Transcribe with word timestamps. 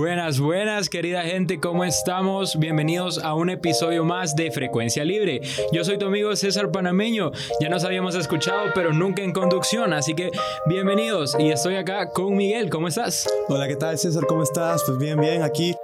Buenas, 0.00 0.40
buenas, 0.40 0.88
querida 0.88 1.20
gente, 1.24 1.60
¿cómo 1.60 1.84
estamos? 1.84 2.58
Bienvenidos 2.58 3.22
a 3.22 3.34
un 3.34 3.50
episodio 3.50 4.02
más 4.02 4.34
de 4.34 4.50
Frecuencia 4.50 5.04
Libre. 5.04 5.42
Yo 5.72 5.84
soy 5.84 5.98
tu 5.98 6.06
amigo 6.06 6.34
César 6.36 6.70
Panameño. 6.70 7.32
Ya 7.60 7.68
nos 7.68 7.84
habíamos 7.84 8.14
escuchado, 8.14 8.70
pero 8.74 8.94
nunca 8.94 9.20
en 9.20 9.32
conducción, 9.32 9.92
así 9.92 10.14
que 10.14 10.30
bienvenidos. 10.64 11.36
Y 11.38 11.50
estoy 11.50 11.74
acá 11.74 12.08
con 12.14 12.34
Miguel, 12.34 12.70
¿cómo 12.70 12.88
estás? 12.88 13.28
Hola, 13.48 13.68
¿qué 13.68 13.76
tal 13.76 13.98
César? 13.98 14.24
¿Cómo 14.26 14.42
estás? 14.42 14.82
Pues 14.86 14.96
bien, 14.96 15.20
bien, 15.20 15.42
aquí. 15.42 15.74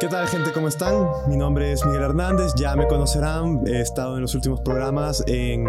¿Qué 0.00 0.08
tal 0.08 0.26
gente? 0.26 0.52
¿Cómo 0.52 0.68
están? 0.68 1.06
Mi 1.28 1.36
nombre 1.36 1.70
es 1.72 1.84
Miguel 1.84 2.02
Hernández, 2.02 2.54
ya 2.56 2.76
me 2.76 2.86
conocerán, 2.86 3.60
he 3.66 3.82
estado 3.82 4.16
en 4.16 4.22
los 4.22 4.34
últimos 4.34 4.62
programas 4.62 5.22
en 5.26 5.66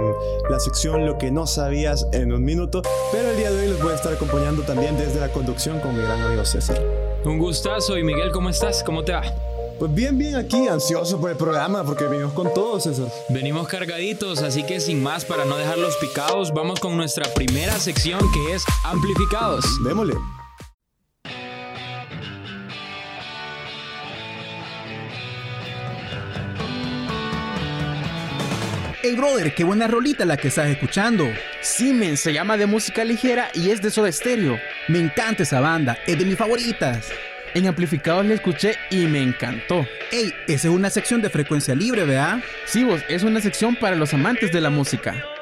la 0.49 0.59
sección 0.61 1.05
Lo 1.05 1.17
que 1.17 1.29
no 1.29 1.45
sabías 1.45 2.07
en 2.13 2.31
un 2.31 2.45
minuto, 2.45 2.83
pero 3.11 3.31
el 3.31 3.35
día 3.35 3.51
de 3.51 3.63
hoy 3.63 3.67
les 3.67 3.83
voy 3.83 3.91
a 3.91 3.95
estar 3.95 4.13
acompañando 4.13 4.63
también 4.63 4.97
desde 4.97 5.19
la 5.19 5.27
conducción 5.27 5.81
con 5.81 5.93
mi 5.93 6.03
gran 6.03 6.21
amigo 6.21 6.45
César. 6.45 6.77
Un 7.25 7.37
gustazo. 7.39 7.97
Y 7.97 8.03
Miguel, 8.03 8.31
¿cómo 8.31 8.49
estás? 8.49 8.83
¿Cómo 8.83 9.03
te 9.03 9.11
va? 9.11 9.23
Pues 9.79 9.93
bien, 9.93 10.17
bien 10.17 10.35
aquí, 10.35 10.67
ansioso 10.67 11.19
por 11.19 11.29
el 11.29 11.37
programa, 11.37 11.83
porque 11.83 12.05
venimos 12.05 12.33
con 12.33 12.51
todo, 12.51 12.79
César. 12.79 13.11
Venimos 13.29 13.67
cargaditos, 13.67 14.41
así 14.41 14.63
que 14.63 14.79
sin 14.79 15.03
más, 15.03 15.23
para 15.23 15.45
no 15.45 15.55
dejarlos 15.55 15.95
picados, 15.97 16.51
vamos 16.51 16.79
con 16.79 16.97
nuestra 16.97 17.31
primera 17.33 17.77
sección 17.77 18.19
que 18.33 18.55
es 18.55 18.63
Amplificados. 18.83 19.65
Démosle. 19.83 20.15
Brother, 29.17 29.53
qué 29.53 29.63
buena 29.63 29.87
rolita 29.87 30.23
la 30.23 30.37
que 30.37 30.47
estás 30.47 30.69
escuchando. 30.69 31.27
Simen 31.59 32.15
se 32.15 32.31
llama 32.31 32.55
de 32.55 32.67
música 32.67 33.03
ligera 33.03 33.49
y 33.53 33.71
es 33.71 33.81
de 33.81 33.91
Soda 33.91 34.11
Stereo. 34.11 34.59
Me 34.87 34.99
encanta 34.99 35.43
esa 35.43 35.59
banda, 35.59 35.97
es 36.05 36.17
de 36.17 36.25
mis 36.25 36.37
favoritas. 36.37 37.09
En 37.53 37.67
amplificados 37.67 38.25
la 38.25 38.35
escuché 38.35 38.75
y 38.91 39.07
me 39.07 39.21
encantó. 39.21 39.85
Hey, 40.11 40.33
esa 40.47 40.67
es 40.67 40.73
una 40.73 40.89
sección 40.89 41.21
de 41.21 41.29
frecuencia 41.29 41.73
libre, 41.73 42.05
¿verdad? 42.05 42.39
Sí, 42.65 42.83
vos, 42.83 43.01
es 43.09 43.23
una 43.23 43.41
sección 43.41 43.75
para 43.75 43.95
los 43.95 44.13
amantes 44.13 44.51
de 44.51 44.61
la 44.61 44.69
música. 44.69 45.36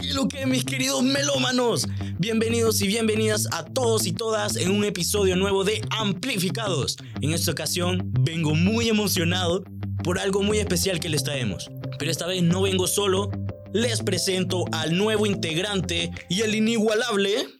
¿Qué 0.00 0.14
lo 0.14 0.28
que 0.28 0.46
mis 0.46 0.64
queridos 0.64 1.02
melómanos? 1.02 1.86
Bienvenidos 2.18 2.80
y 2.80 2.86
bienvenidas 2.86 3.46
a 3.52 3.66
todos 3.66 4.06
y 4.06 4.12
todas 4.12 4.56
en 4.56 4.70
un 4.70 4.84
episodio 4.84 5.36
nuevo 5.36 5.62
de 5.62 5.82
Amplificados. 5.90 6.96
En 7.20 7.32
esta 7.34 7.50
ocasión 7.50 8.10
vengo 8.20 8.54
muy 8.54 8.88
emocionado 8.88 9.62
por 10.02 10.18
algo 10.18 10.42
muy 10.42 10.58
especial 10.58 11.00
que 11.00 11.10
les 11.10 11.22
traemos. 11.22 11.70
Pero 11.98 12.10
esta 12.10 12.26
vez 12.26 12.42
no 12.42 12.62
vengo 12.62 12.86
solo, 12.86 13.30
les 13.74 14.00
presento 14.02 14.64
al 14.72 14.96
nuevo 14.96 15.26
integrante 15.26 16.10
y 16.30 16.40
el 16.40 16.54
inigualable... 16.54 17.59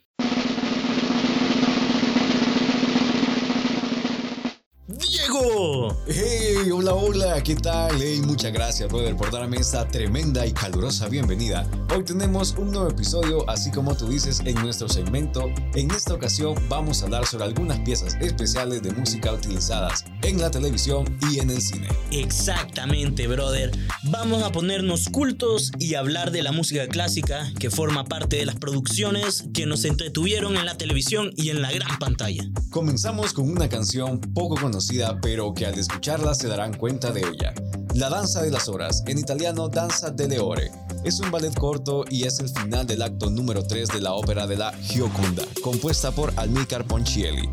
Diego. 5.41 5.96
Hey, 6.06 6.70
hola, 6.72 6.94
hola, 6.94 7.42
¿qué 7.42 7.55
tal? 7.55 7.96
Hey, 8.00 8.20
muchas 8.24 8.52
gracias, 8.52 8.88
brother, 8.88 9.16
por 9.16 9.30
darme 9.30 9.58
esta 9.58 9.86
tremenda 9.86 10.47
y 10.47 10.52
calurosa 10.52 11.08
bienvenida. 11.08 11.66
Hoy 11.94 12.05
tenemos 12.05 12.55
un 12.58 12.72
nuevo 12.72 12.88
episodio, 12.88 13.48
así 13.48 13.70
como 13.70 13.97
tú 13.97 14.09
dices, 14.09 14.41
en 14.44 14.54
nuestro 14.56 14.88
segmento. 14.88 15.50
En 15.75 15.91
esta 15.91 16.14
ocasión 16.14 16.54
vamos 16.69 17.03
a 17.03 17.06
hablar 17.06 17.26
sobre 17.26 17.44
algunas 17.44 17.78
piezas 17.81 18.16
especiales 18.20 18.82
de 18.82 18.92
música 18.92 19.32
utilizadas 19.32 20.04
en 20.22 20.41
la 20.41 20.50
televisión 20.50 21.04
y 21.31 21.38
en 21.38 21.50
el 21.50 21.60
cine. 21.60 21.88
Exactamente, 22.10 23.26
brother. 23.26 23.70
Vamos 24.04 24.43
a 24.43 24.53
ponernos 24.53 25.09
cultos 25.09 25.70
y 25.78 25.94
hablar 25.94 26.31
de 26.32 26.43
la 26.43 26.53
música 26.53 26.87
clásica 26.88 27.50
que 27.59 27.70
forma 27.70 28.04
parte 28.04 28.37
de 28.37 28.47
las 28.47 28.56
producciones 28.56 29.44
que 29.54 29.66
nos 29.66 29.84
entretuvieron 29.84 30.56
en 30.56 30.66
la 30.66 30.76
televisión 30.76 31.31
y 31.37 31.50
en 31.50 31.62
la 31.62 31.72
gran 31.72 31.98
pantalla. 31.98 32.44
Comenzamos 32.70 33.32
con 33.32 33.50
una 33.50 33.69
canción 33.69 34.20
poco 34.20 34.56
conocida, 34.56 35.20
pero 35.20 35.29
que 35.54 35.64
al 35.64 35.78
escucharla 35.78 36.34
se 36.34 36.48
darán 36.48 36.76
cuenta 36.76 37.12
de 37.12 37.20
ella. 37.20 37.54
La 37.94 38.10
Danza 38.10 38.42
de 38.42 38.50
las 38.50 38.68
Horas, 38.68 39.04
en 39.06 39.16
italiano 39.16 39.68
Danza 39.68 40.10
delle 40.10 40.41
Ore, 40.41 40.72
es 41.04 41.20
un 41.20 41.30
ballet 41.30 41.54
corto 41.56 42.04
y 42.10 42.24
es 42.24 42.41
el 42.41 42.48
final 42.48 42.84
del 42.84 43.00
acto 43.00 43.30
número 43.30 43.64
3 43.64 43.90
de 43.90 44.00
la 44.00 44.14
ópera 44.14 44.48
de 44.48 44.56
la 44.56 44.72
Gioconda, 44.72 45.44
compuesta 45.62 46.10
por 46.10 46.32
Almicar 46.36 46.84
Ponchielli. 46.84 47.48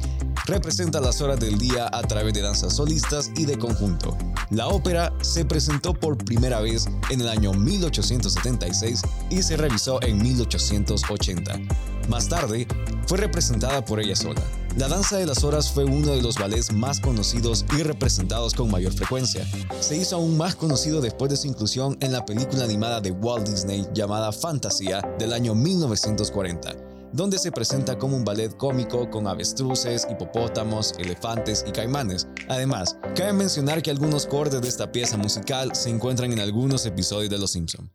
Representa 0.47 0.99
las 0.99 1.21
horas 1.21 1.39
del 1.39 1.59
día 1.59 1.87
a 1.91 2.01
través 2.01 2.33
de 2.33 2.41
danzas 2.41 2.75
solistas 2.75 3.29
y 3.35 3.45
de 3.45 3.59
conjunto. 3.59 4.17
La 4.49 4.69
ópera 4.69 5.13
se 5.21 5.45
presentó 5.45 5.93
por 5.93 6.17
primera 6.17 6.59
vez 6.59 6.87
en 7.11 7.21
el 7.21 7.29
año 7.29 7.53
1876 7.53 9.03
y 9.29 9.43
se 9.43 9.55
revisó 9.55 10.01
en 10.01 10.17
1880. 10.17 11.59
Más 12.07 12.29
tarde, 12.29 12.67
fue 13.05 13.17
representada 13.17 13.83
por 13.83 13.99
ella 13.99 14.15
sola. 14.15 14.41
La 14.77 14.87
Danza 14.87 15.17
de 15.17 15.25
las 15.25 15.43
Horas 15.43 15.71
fue 15.71 15.83
uno 15.83 16.13
de 16.13 16.21
los 16.21 16.37
ballets 16.37 16.71
más 16.71 16.99
conocidos 16.99 17.65
y 17.77 17.83
representados 17.83 18.53
con 18.53 18.71
mayor 18.71 18.93
frecuencia. 18.93 19.45
Se 19.81 19.97
hizo 19.97 20.15
aún 20.15 20.37
más 20.37 20.55
conocido 20.55 21.01
después 21.01 21.31
de 21.31 21.37
su 21.37 21.47
inclusión 21.47 21.97
en 21.99 22.11
la 22.11 22.25
película 22.25 22.63
animada 22.63 23.01
de 23.01 23.11
Walt 23.11 23.47
Disney 23.47 23.85
llamada 23.93 24.31
Fantasía 24.31 25.01
del 25.19 25.33
año 25.33 25.55
1940 25.55 26.75
donde 27.13 27.39
se 27.39 27.51
presenta 27.51 27.97
como 27.97 28.17
un 28.17 28.25
ballet 28.25 28.55
cómico 28.57 29.09
con 29.09 29.27
avestruces, 29.27 30.05
hipopótamos, 30.11 30.93
elefantes 30.99 31.63
y 31.67 31.71
caimanes. 31.71 32.27
Además, 32.49 32.97
cabe 33.15 33.33
mencionar 33.33 33.81
que 33.81 33.91
algunos 33.91 34.27
cortes 34.27 34.61
de 34.61 34.67
esta 34.67 34.91
pieza 34.91 35.17
musical 35.17 35.73
se 35.73 35.89
encuentran 35.89 36.33
en 36.33 36.39
algunos 36.39 36.85
episodios 36.85 37.29
de 37.29 37.37
Los 37.37 37.51
Simpson. 37.51 37.89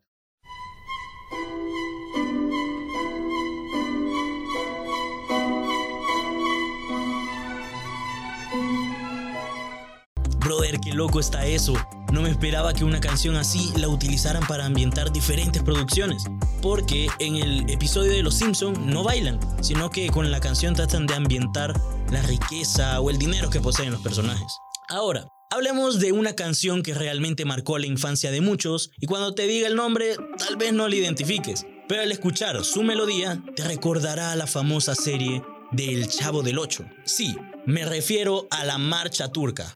Brother, 10.62 10.81
qué 10.81 10.93
loco 10.93 11.19
está 11.19 11.45
eso. 11.45 11.75
No 12.12 12.23
me 12.23 12.31
esperaba 12.31 12.73
que 12.73 12.84
una 12.84 13.00
canción 13.00 13.34
así 13.34 13.73
la 13.77 13.89
utilizaran 13.89 14.47
para 14.47 14.65
ambientar 14.65 15.12
diferentes 15.12 15.61
producciones. 15.61 16.23
Porque 16.61 17.09
en 17.19 17.34
el 17.34 17.69
episodio 17.69 18.12
de 18.12 18.23
Los 18.23 18.37
Simpson 18.37 18.87
no 18.87 19.03
bailan, 19.03 19.41
sino 19.61 19.91
que 19.91 20.06
con 20.09 20.31
la 20.31 20.39
canción 20.39 20.77
tratan 20.77 21.09
de 21.09 21.15
ambientar 21.15 21.75
la 22.12 22.22
riqueza 22.22 23.01
o 23.01 23.11
el 23.11 23.19
dinero 23.19 23.51
que 23.51 23.61
poseen 23.61 23.91
los 23.91 24.03
personajes. 24.03 24.47
Ahora, 24.89 25.27
hablemos 25.51 25.99
de 25.99 26.12
una 26.12 26.34
canción 26.34 26.84
que 26.84 26.95
realmente 26.95 27.45
marcó 27.45 27.77
la 27.78 27.87
infancia 27.87 28.31
de 28.31 28.41
muchos 28.41 28.93
y 29.01 29.06
cuando 29.06 29.34
te 29.34 29.49
diga 29.49 29.67
el 29.67 29.75
nombre 29.75 30.15
tal 30.39 30.56
vez 30.56 30.72
no 30.72 30.87
la 30.87 30.95
identifiques. 30.95 31.67
Pero 31.89 32.03
al 32.03 32.12
escuchar 32.12 32.65
su 32.65 32.84
melodía 32.84 33.43
te 33.56 33.65
recordará 33.65 34.31
a 34.31 34.37
la 34.37 34.47
famosa 34.47 34.95
serie 34.95 35.43
de 35.72 35.93
El 35.93 36.06
Chavo 36.06 36.45
del 36.45 36.59
Ocho. 36.61 36.84
Sí, 37.05 37.37
me 37.67 37.84
refiero 37.84 38.47
a 38.53 38.65
la 38.65 38.78
marcha 38.78 39.33
turca. 39.33 39.75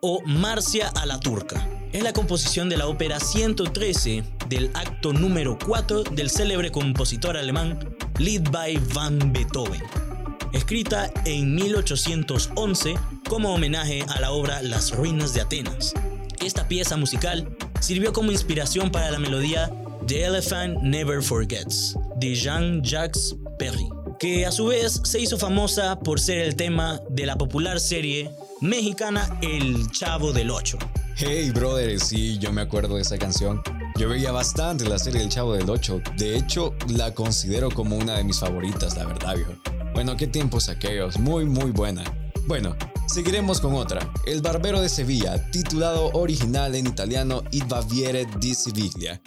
O 0.00 0.20
Marcia 0.24 0.88
a 0.88 1.06
la 1.06 1.20
turca. 1.20 1.68
Es 1.92 2.02
la 2.02 2.12
composición 2.12 2.68
de 2.68 2.76
la 2.76 2.86
ópera 2.86 3.20
113 3.20 4.22
del 4.48 4.70
acto 4.74 5.12
número 5.12 5.58
4 5.64 6.04
del 6.04 6.30
célebre 6.30 6.70
compositor 6.70 7.36
alemán 7.36 7.78
Lied 8.18 8.48
by 8.50 8.78
van 8.94 9.32
Beethoven, 9.32 9.82
escrita 10.52 11.10
en 11.24 11.54
1811 11.54 12.94
como 13.28 13.54
homenaje 13.54 14.04
a 14.08 14.20
la 14.20 14.30
obra 14.32 14.62
Las 14.62 14.92
ruinas 14.92 15.34
de 15.34 15.40
Atenas. 15.40 15.94
Esta 16.44 16.68
pieza 16.68 16.96
musical 16.96 17.56
sirvió 17.80 18.12
como 18.12 18.32
inspiración 18.32 18.90
para 18.90 19.10
la 19.10 19.18
melodía 19.18 19.70
The 20.06 20.24
Elephant 20.24 20.78
Never 20.82 21.22
Forgets 21.22 21.96
de 22.16 22.34
Jean-Jacques 22.34 23.36
Perry, 23.58 23.88
que 24.18 24.46
a 24.46 24.52
su 24.52 24.66
vez 24.66 25.00
se 25.04 25.20
hizo 25.20 25.38
famosa 25.38 25.98
por 25.98 26.20
ser 26.20 26.38
el 26.38 26.56
tema 26.56 27.00
de 27.10 27.26
la 27.26 27.36
popular 27.36 27.80
serie 27.80 28.30
mexicana 28.60 29.38
El 29.42 29.90
Chavo 29.90 30.32
del 30.32 30.50
Ocho. 30.50 30.78
Hey, 31.16 31.50
brother, 31.50 31.98
sí, 32.00 32.38
yo 32.38 32.52
me 32.52 32.62
acuerdo 32.62 32.96
de 32.96 33.02
esa 33.02 33.18
canción. 33.18 33.62
Yo 33.98 34.08
veía 34.08 34.32
bastante 34.32 34.88
la 34.88 34.98
serie 34.98 35.22
El 35.22 35.28
Chavo 35.28 35.54
del 35.54 35.68
Ocho. 35.68 36.00
De 36.16 36.36
hecho, 36.36 36.74
la 36.88 37.14
considero 37.14 37.70
como 37.70 37.96
una 37.96 38.16
de 38.16 38.24
mis 38.24 38.38
favoritas, 38.38 38.96
la 38.96 39.06
verdad, 39.06 39.36
viejo. 39.36 39.52
Bueno, 39.94 40.16
qué 40.16 40.26
tiempos 40.26 40.68
aquellos. 40.68 41.18
Muy, 41.18 41.44
muy 41.44 41.70
buena. 41.70 42.04
Bueno, 42.46 42.76
Seguiremos 43.12 43.60
con 43.60 43.74
otra, 43.74 44.08
El 44.24 44.40
Barbero 44.40 44.80
de 44.80 44.88
Sevilla, 44.88 45.50
titulado 45.50 46.12
original 46.12 46.76
en 46.76 46.86
italiano 46.86 47.42
Il 47.50 47.64
Baviere 47.64 48.24
di 48.38 48.54
Siviglia. 48.54 49.20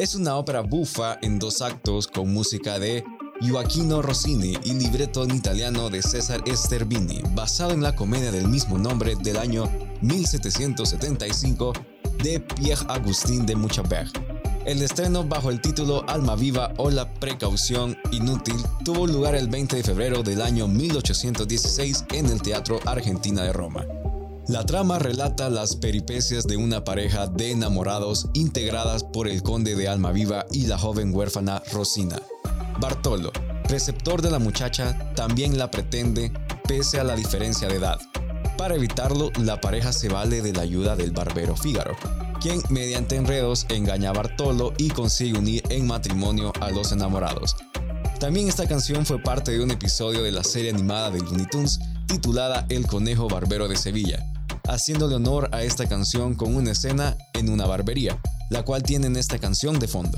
Es 0.00 0.14
una 0.14 0.36
ópera 0.36 0.62
bufa 0.62 1.18
en 1.20 1.38
dos 1.38 1.60
actos 1.60 2.06
con 2.06 2.32
música 2.32 2.78
de 2.78 3.04
Joaquino 3.46 4.00
Rossini 4.00 4.54
y 4.64 4.72
libreto 4.72 5.24
en 5.24 5.36
italiano 5.36 5.90
de 5.90 6.00
César 6.00 6.40
Esterbini, 6.46 7.20
basado 7.34 7.72
en 7.72 7.82
la 7.82 7.94
comedia 7.94 8.32
del 8.32 8.48
mismo 8.48 8.78
nombre 8.78 9.14
del 9.16 9.36
año 9.36 9.70
1775 10.00 11.74
de 12.22 12.40
Pierre 12.40 12.86
Agustín 12.88 13.44
de 13.44 13.56
Muchabert. 13.56 14.16
El 14.64 14.80
estreno 14.80 15.22
bajo 15.22 15.50
el 15.50 15.60
título 15.60 16.02
Alma 16.08 16.34
Viva 16.34 16.72
o 16.78 16.88
La 16.88 17.12
Precaución 17.12 17.94
Inútil 18.10 18.56
tuvo 18.82 19.06
lugar 19.06 19.34
el 19.34 19.48
20 19.48 19.76
de 19.76 19.82
febrero 19.82 20.22
del 20.22 20.40
año 20.40 20.66
1816 20.66 22.06
en 22.14 22.24
el 22.24 22.40
Teatro 22.40 22.80
Argentina 22.86 23.42
de 23.42 23.52
Roma. 23.52 23.84
La 24.50 24.66
trama 24.66 24.98
relata 24.98 25.48
las 25.48 25.76
peripecias 25.76 26.44
de 26.44 26.56
una 26.56 26.82
pareja 26.82 27.28
de 27.28 27.52
enamorados 27.52 28.26
integradas 28.34 29.04
por 29.04 29.28
el 29.28 29.44
conde 29.44 29.76
de 29.76 29.86
Almaviva 29.86 30.44
y 30.50 30.66
la 30.66 30.76
joven 30.76 31.14
huérfana 31.14 31.62
Rosina. 31.72 32.20
Bartolo, 32.80 33.30
receptor 33.68 34.22
de 34.22 34.32
la 34.32 34.40
muchacha, 34.40 35.14
también 35.14 35.56
la 35.56 35.70
pretende 35.70 36.32
pese 36.66 36.98
a 36.98 37.04
la 37.04 37.14
diferencia 37.14 37.68
de 37.68 37.76
edad. 37.76 38.00
Para 38.58 38.74
evitarlo, 38.74 39.30
la 39.38 39.60
pareja 39.60 39.92
se 39.92 40.08
vale 40.08 40.42
de 40.42 40.52
la 40.52 40.62
ayuda 40.62 40.96
del 40.96 41.12
barbero 41.12 41.54
Fígaro, 41.54 41.94
quien 42.40 42.60
mediante 42.70 43.14
enredos 43.14 43.66
engaña 43.68 44.10
a 44.10 44.14
Bartolo 44.14 44.72
y 44.78 44.88
consigue 44.88 45.38
unir 45.38 45.62
en 45.68 45.86
matrimonio 45.86 46.52
a 46.60 46.72
los 46.72 46.90
enamorados. 46.90 47.54
También 48.18 48.48
esta 48.48 48.66
canción 48.66 49.06
fue 49.06 49.22
parte 49.22 49.52
de 49.52 49.62
un 49.62 49.70
episodio 49.70 50.24
de 50.24 50.32
la 50.32 50.42
serie 50.42 50.70
animada 50.70 51.12
de 51.12 51.20
Looney 51.20 51.46
Tunes 51.46 51.78
titulada 52.06 52.66
El 52.68 52.88
Conejo 52.88 53.28
Barbero 53.28 53.68
de 53.68 53.76
Sevilla, 53.76 54.26
haciéndole 54.70 55.16
honor 55.16 55.48
a 55.52 55.62
esta 55.62 55.88
canción 55.88 56.34
con 56.34 56.54
una 56.54 56.72
escena 56.72 57.16
en 57.34 57.50
una 57.50 57.66
barbería, 57.66 58.20
la 58.50 58.62
cual 58.64 58.82
tienen 58.82 59.16
esta 59.16 59.38
canción 59.38 59.78
de 59.78 59.88
fondo. 59.88 60.16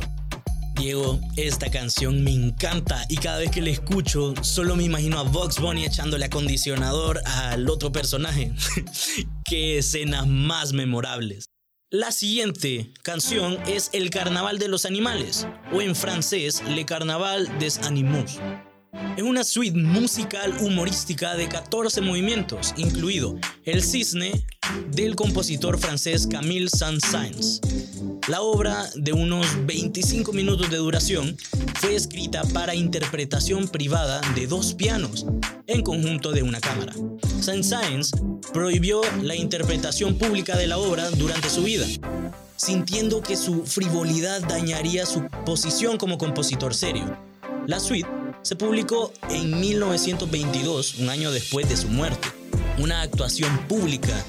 Diego, 0.77 1.21
esta 1.37 1.71
canción 1.71 2.25
me 2.25 2.33
encanta 2.33 3.05
y 3.09 3.17
cada 3.17 3.39
vez 3.39 3.51
que 3.51 3.63
la 3.63 3.71
escucho 3.71 4.35
solo 4.43 4.75
me 4.75 4.85
imagino 4.85 5.19
a 5.19 5.23
Vox 5.23 5.61
Bunny 5.61 5.85
echándole 5.85 6.25
acondicionador 6.25 7.21
al 7.25 7.69
otro 7.69 7.93
personaje. 7.93 8.53
Qué 9.45 9.79
escenas 9.79 10.27
más 10.27 10.73
memorables. 10.73 11.47
La 11.91 12.11
siguiente 12.11 12.93
canción 13.03 13.59
es 13.67 13.91
El 13.93 14.11
Carnaval 14.11 14.59
de 14.59 14.69
los 14.69 14.87
Animales, 14.87 15.47
o 15.73 15.83
en 15.83 15.95
francés 15.95 16.63
Le 16.67 16.87
Carnaval 16.87 17.59
des 17.59 17.79
Animaux. 17.79 18.41
Es 19.17 19.23
una 19.23 19.43
suite 19.43 19.79
musical 19.79 20.55
humorística 20.61 21.35
de 21.35 21.49
14 21.49 22.03
movimientos, 22.03 22.75
incluido 22.77 23.39
El 23.65 23.83
Cisne 23.83 24.45
del 24.91 25.17
compositor 25.17 25.79
francés 25.79 26.27
Camille 26.27 26.69
Saint-Saëns. 26.69 27.61
La 28.29 28.43
obra, 28.43 28.91
de 28.95 29.15
unos 29.15 29.47
25 29.65 30.35
minutos 30.35 30.71
de 30.71 30.77
duración, 30.77 31.37
fue 31.77 31.95
escrita 31.95 32.43
para 32.53 32.75
interpretación 32.75 33.67
privada 33.67 34.21
de 34.35 34.47
dos 34.47 34.75
pianos 34.75 35.25
en 35.67 35.83
conjunto 35.83 36.33
de 36.33 36.43
una 36.43 36.61
cámara. 36.61 36.93
Saint-Saëns 37.41 38.13
prohibió 38.53 39.01
la 39.23 39.35
interpretación 39.35 40.19
pública 40.19 40.55
de 40.57 40.67
la 40.67 40.77
obra 40.77 41.11
durante 41.13 41.49
su 41.49 41.63
vida, 41.63 41.87
sintiendo 42.57 43.23
que 43.23 43.37
su 43.37 43.65
frivolidad 43.65 44.43
dañaría 44.43 45.07
su 45.07 45.27
posición 45.47 45.97
como 45.97 46.19
compositor 46.19 46.75
serio. 46.75 47.17
La 47.67 47.81
suite 47.81 48.22
se 48.43 48.57
publicó 48.57 49.13
en 49.31 49.61
1922, 49.61 50.99
un 50.99 51.09
año 51.09 51.31
después 51.31 51.69
de 51.69 51.77
su 51.77 51.89
muerte. 51.89 52.29
Una 52.79 53.03
actuación 53.03 53.57
pública 53.69 54.25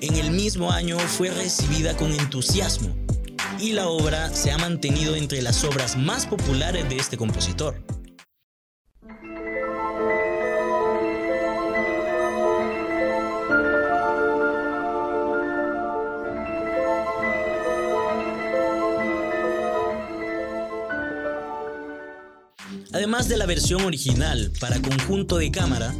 en 0.00 0.14
el 0.16 0.30
mismo 0.30 0.70
año 0.70 0.98
fue 0.98 1.30
recibida 1.30 1.96
con 1.96 2.12
entusiasmo 2.12 2.94
y 3.60 3.72
la 3.72 3.88
obra 3.88 4.32
se 4.32 4.52
ha 4.52 4.58
mantenido 4.58 5.16
entre 5.16 5.42
las 5.42 5.64
obras 5.64 5.96
más 5.96 6.26
populares 6.26 6.88
de 6.88 6.96
este 6.96 7.16
compositor. 7.16 7.82
Además 22.98 23.28
de 23.28 23.36
la 23.36 23.46
versión 23.46 23.82
original 23.82 24.50
para 24.58 24.82
conjunto 24.82 25.36
de 25.36 25.52
cámara, 25.52 25.94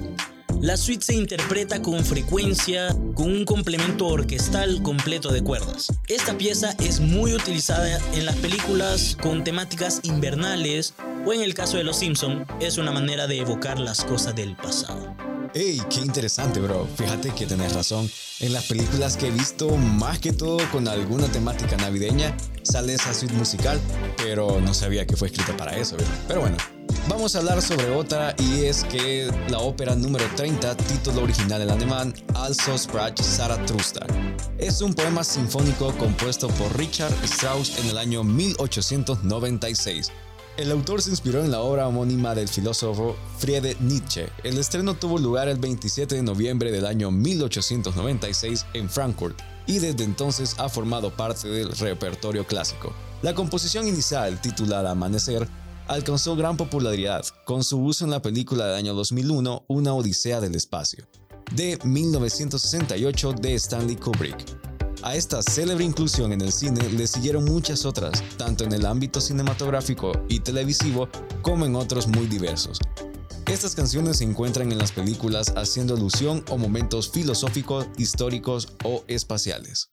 la 0.61 0.77
suite 0.77 1.06
se 1.06 1.15
interpreta 1.15 1.81
con 1.81 2.05
frecuencia 2.05 2.89
con 3.15 3.31
un 3.31 3.45
complemento 3.45 4.09
orquestal 4.09 4.83
completo 4.83 5.31
de 5.33 5.45
cuerdas. 5.45 5.93
Esta 6.09 6.37
pieza 6.37 6.75
es 6.81 6.99
muy 6.99 7.35
utilizada 7.35 8.00
en 8.15 8.27
las 8.27 8.35
películas 8.39 9.17
con 9.23 9.45
temáticas 9.45 10.00
invernales 10.03 10.95
o 11.25 11.33
en 11.33 11.43
el 11.43 11.55
caso 11.55 11.77
de 11.77 11.85
Los 11.85 11.99
Simpson 11.99 12.45
es 12.61 12.79
una 12.79 12.91
manera 12.91 13.29
de 13.29 13.39
evocar 13.39 13.79
las 13.79 14.03
cosas 14.03 14.35
del 14.35 14.56
pasado. 14.56 15.15
¡Ey! 15.55 15.81
¡Qué 15.89 16.01
interesante, 16.01 16.59
bro! 16.59 16.89
Fíjate 16.97 17.31
que 17.31 17.47
tenés 17.47 17.75
razón. 17.75 18.11
En 18.41 18.53
las 18.53 18.65
películas 18.65 19.17
que 19.17 19.29
he 19.29 19.31
visto, 19.31 19.69
más 19.77 20.19
que 20.19 20.33
todo 20.33 20.59
con 20.73 20.89
alguna 20.89 21.29
temática 21.29 21.77
navideña, 21.77 22.37
sale 22.65 22.94
esa 22.94 23.15
suite 23.15 23.35
musical, 23.35 23.81
pero 24.17 24.61
no 24.61 24.75
sabía 24.75 25.06
que 25.06 25.17
fue 25.17 25.29
escrita 25.29 25.56
para 25.56 25.77
eso, 25.77 25.97
Pero 26.27 26.41
bueno, 26.41 26.56
Vamos 27.06 27.35
a 27.35 27.39
hablar 27.39 27.62
sobre 27.62 27.91
otra 27.91 28.35
y 28.39 28.65
es 28.65 28.85
que 28.85 29.31
la 29.49 29.59
ópera 29.59 29.95
número 29.95 30.25
30, 30.37 30.77
título 30.77 31.23
original 31.23 31.62
en 31.62 31.71
alemán, 31.71 32.15
Also 32.35 32.77
Sprach 32.77 33.21
Zarathustra. 33.21 34.06
Es 34.58 34.81
un 34.82 34.94
poema 34.94 35.22
sinfónico 35.22 35.93
compuesto 35.99 36.49
por 36.49 36.77
Richard 36.77 37.13
Strauss 37.25 37.79
en 37.79 37.89
el 37.91 37.99
año 37.99 38.25
1896. 38.25 40.11
El 40.58 40.72
autor 40.72 41.01
se 41.01 41.11
inspiró 41.11 41.44
en 41.44 41.53
la 41.53 41.61
obra 41.61 41.87
homónima 41.87 42.34
del 42.34 42.49
filósofo 42.49 43.17
Friedrich 43.39 43.79
Nietzsche. 43.79 44.29
El 44.43 44.58
estreno 44.58 44.94
tuvo 44.94 45.19
lugar 45.19 45.46
el 45.49 45.58
27 45.58 46.17
de 46.17 46.22
noviembre 46.22 46.72
del 46.72 46.84
año 46.84 47.13
1896 47.13 48.67
en 48.75 48.91
Frankfurt 48.91 49.39
y 49.69 49.79
desde 49.79 50.03
entonces 50.03 50.56
ha 50.58 50.69
formado 50.69 51.15
parte 51.15 51.46
del 51.46 51.70
repertorio 51.70 52.44
clásico. 52.44 52.93
La 53.22 53.34
composición 53.34 53.87
inicial, 53.87 54.41
titulada 54.41 54.91
Amanecer, 54.91 55.49
alcanzó 55.89 56.37
gran 56.37 56.57
popularidad 56.57 57.25
con 57.45 57.65
su 57.65 57.81
uso 57.81 58.05
en 58.05 58.11
la 58.11 58.23
película 58.23 58.67
del 58.67 58.77
año 58.77 58.95
2001 58.95 59.65
Una 59.69 59.95
Odisea 59.95 60.41
del 60.41 60.55
Espacio, 60.55 61.09
de 61.53 61.79
1968 61.83 63.33
de 63.33 63.55
Stanley 63.55 63.97
Kubrick. 63.97 64.37
A 65.03 65.15
esta 65.15 65.43
célebre 65.43 65.85
inclusión 65.85 66.33
en 66.33 66.43
el 66.43 66.53
cine 66.53 66.89
le 66.91 67.07
siguieron 67.07 67.45
muchas 67.45 67.85
otras, 67.87 68.23
tanto 68.37 68.65
en 68.65 68.73
el 68.73 68.85
ámbito 68.85 69.21
cinematográfico 69.21 70.13
y 70.29 70.41
televisivo 70.41 71.09
como 71.41 71.65
en 71.65 71.77
otros 71.77 72.07
muy 72.07 72.27
diversos. 72.27 72.79
Estas 73.47 73.75
canciones 73.75 74.19
se 74.19 74.25
encuentran 74.25 74.71
en 74.71 74.79
las 74.79 74.93
películas 74.93 75.55
haciendo 75.57 75.95
alusión 75.95 76.45
a 76.53 76.57
momentos 76.57 77.11
filosóficos, 77.11 77.87
históricos 77.97 78.69
o 78.85 79.05
espaciales. 79.07 79.91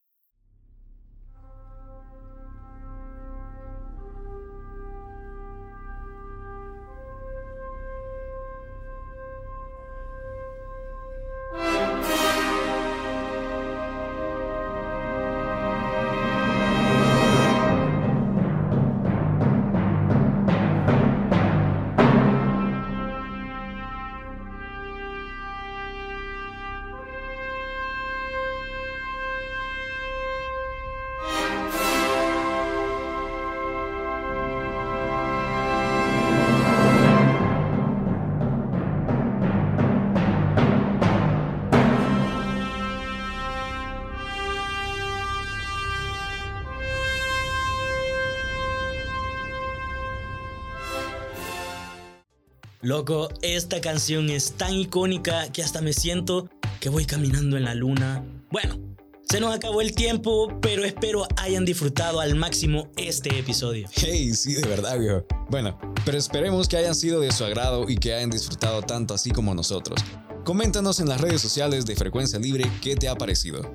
Loco, 52.86 53.30
esta 53.42 53.82
canción 53.82 54.30
es 54.30 54.52
tan 54.58 54.72
icónica 54.76 55.52
que 55.52 55.64
hasta 55.64 55.82
me 55.82 55.92
siento 55.92 56.48
que 56.80 56.90
voy 56.90 57.06
caminando 57.06 57.58
en 57.58 57.64
la 57.64 57.74
luna. 57.74 58.24
Bueno, 58.52 58.78
se 59.28 59.40
nos 59.40 59.56
acabó 59.56 59.82
el 59.82 59.96
tiempo, 59.96 60.50
pero 60.62 60.86
espero 60.86 61.28
hayan 61.38 61.66
disfrutado 61.66 62.20
al 62.20 62.36
máximo 62.36 62.92
este 62.96 63.40
episodio. 63.40 63.88
Hey, 63.92 64.36
sí, 64.36 64.54
de 64.54 64.68
verdad, 64.68 65.00
viejo. 65.00 65.26
Bueno, 65.50 65.80
pero 66.06 66.20
esperemos 66.20 66.68
que 66.68 66.78
hayan 66.78 66.94
sido 66.94 67.20
de 67.22 67.32
su 67.32 67.44
agrado 67.44 67.90
y 67.90 67.98
que 67.98 68.14
hayan 68.14 68.30
disfrutado 68.30 68.84
tanto 68.84 69.16
así 69.16 69.32
como 69.32 69.56
nosotros. 69.56 70.00
Coméntanos 70.44 71.00
en 71.00 71.10
las 71.10 71.20
redes 71.20 71.42
sociales 71.42 71.88
de 71.88 71.96
Frecuencia 71.96 72.38
Libre 72.38 72.70
qué 72.84 72.96
te 72.96 73.10
ha 73.10 73.16
parecido. 73.16 73.68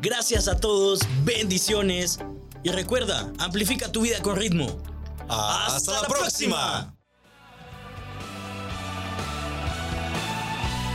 Gracias 0.00 0.48
a 0.48 0.58
todos, 0.58 1.00
bendiciones 1.26 2.20
y 2.64 2.70
recuerda, 2.70 3.30
amplifica 3.36 3.92
tu 3.92 4.00
vida 4.00 4.22
con 4.22 4.36
ritmo. 4.36 4.78
¡Hasta, 5.28 6.00
la 6.00 6.08
próxima! 6.08 6.95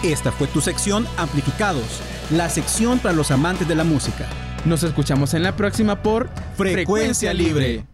Esta 0.03 0.31
fue 0.31 0.47
tu 0.47 0.61
sección 0.61 1.05
Amplificados, 1.15 2.01
la 2.31 2.49
sección 2.49 2.97
para 2.97 3.13
los 3.13 3.29
amantes 3.29 3.67
de 3.67 3.75
la 3.75 3.83
música. 3.83 4.27
Nos 4.65 4.81
escuchamos 4.81 5.35
en 5.35 5.43
la 5.43 5.55
próxima 5.55 6.01
por 6.01 6.27
Frecuencia 6.55 7.33
Libre. 7.35 7.85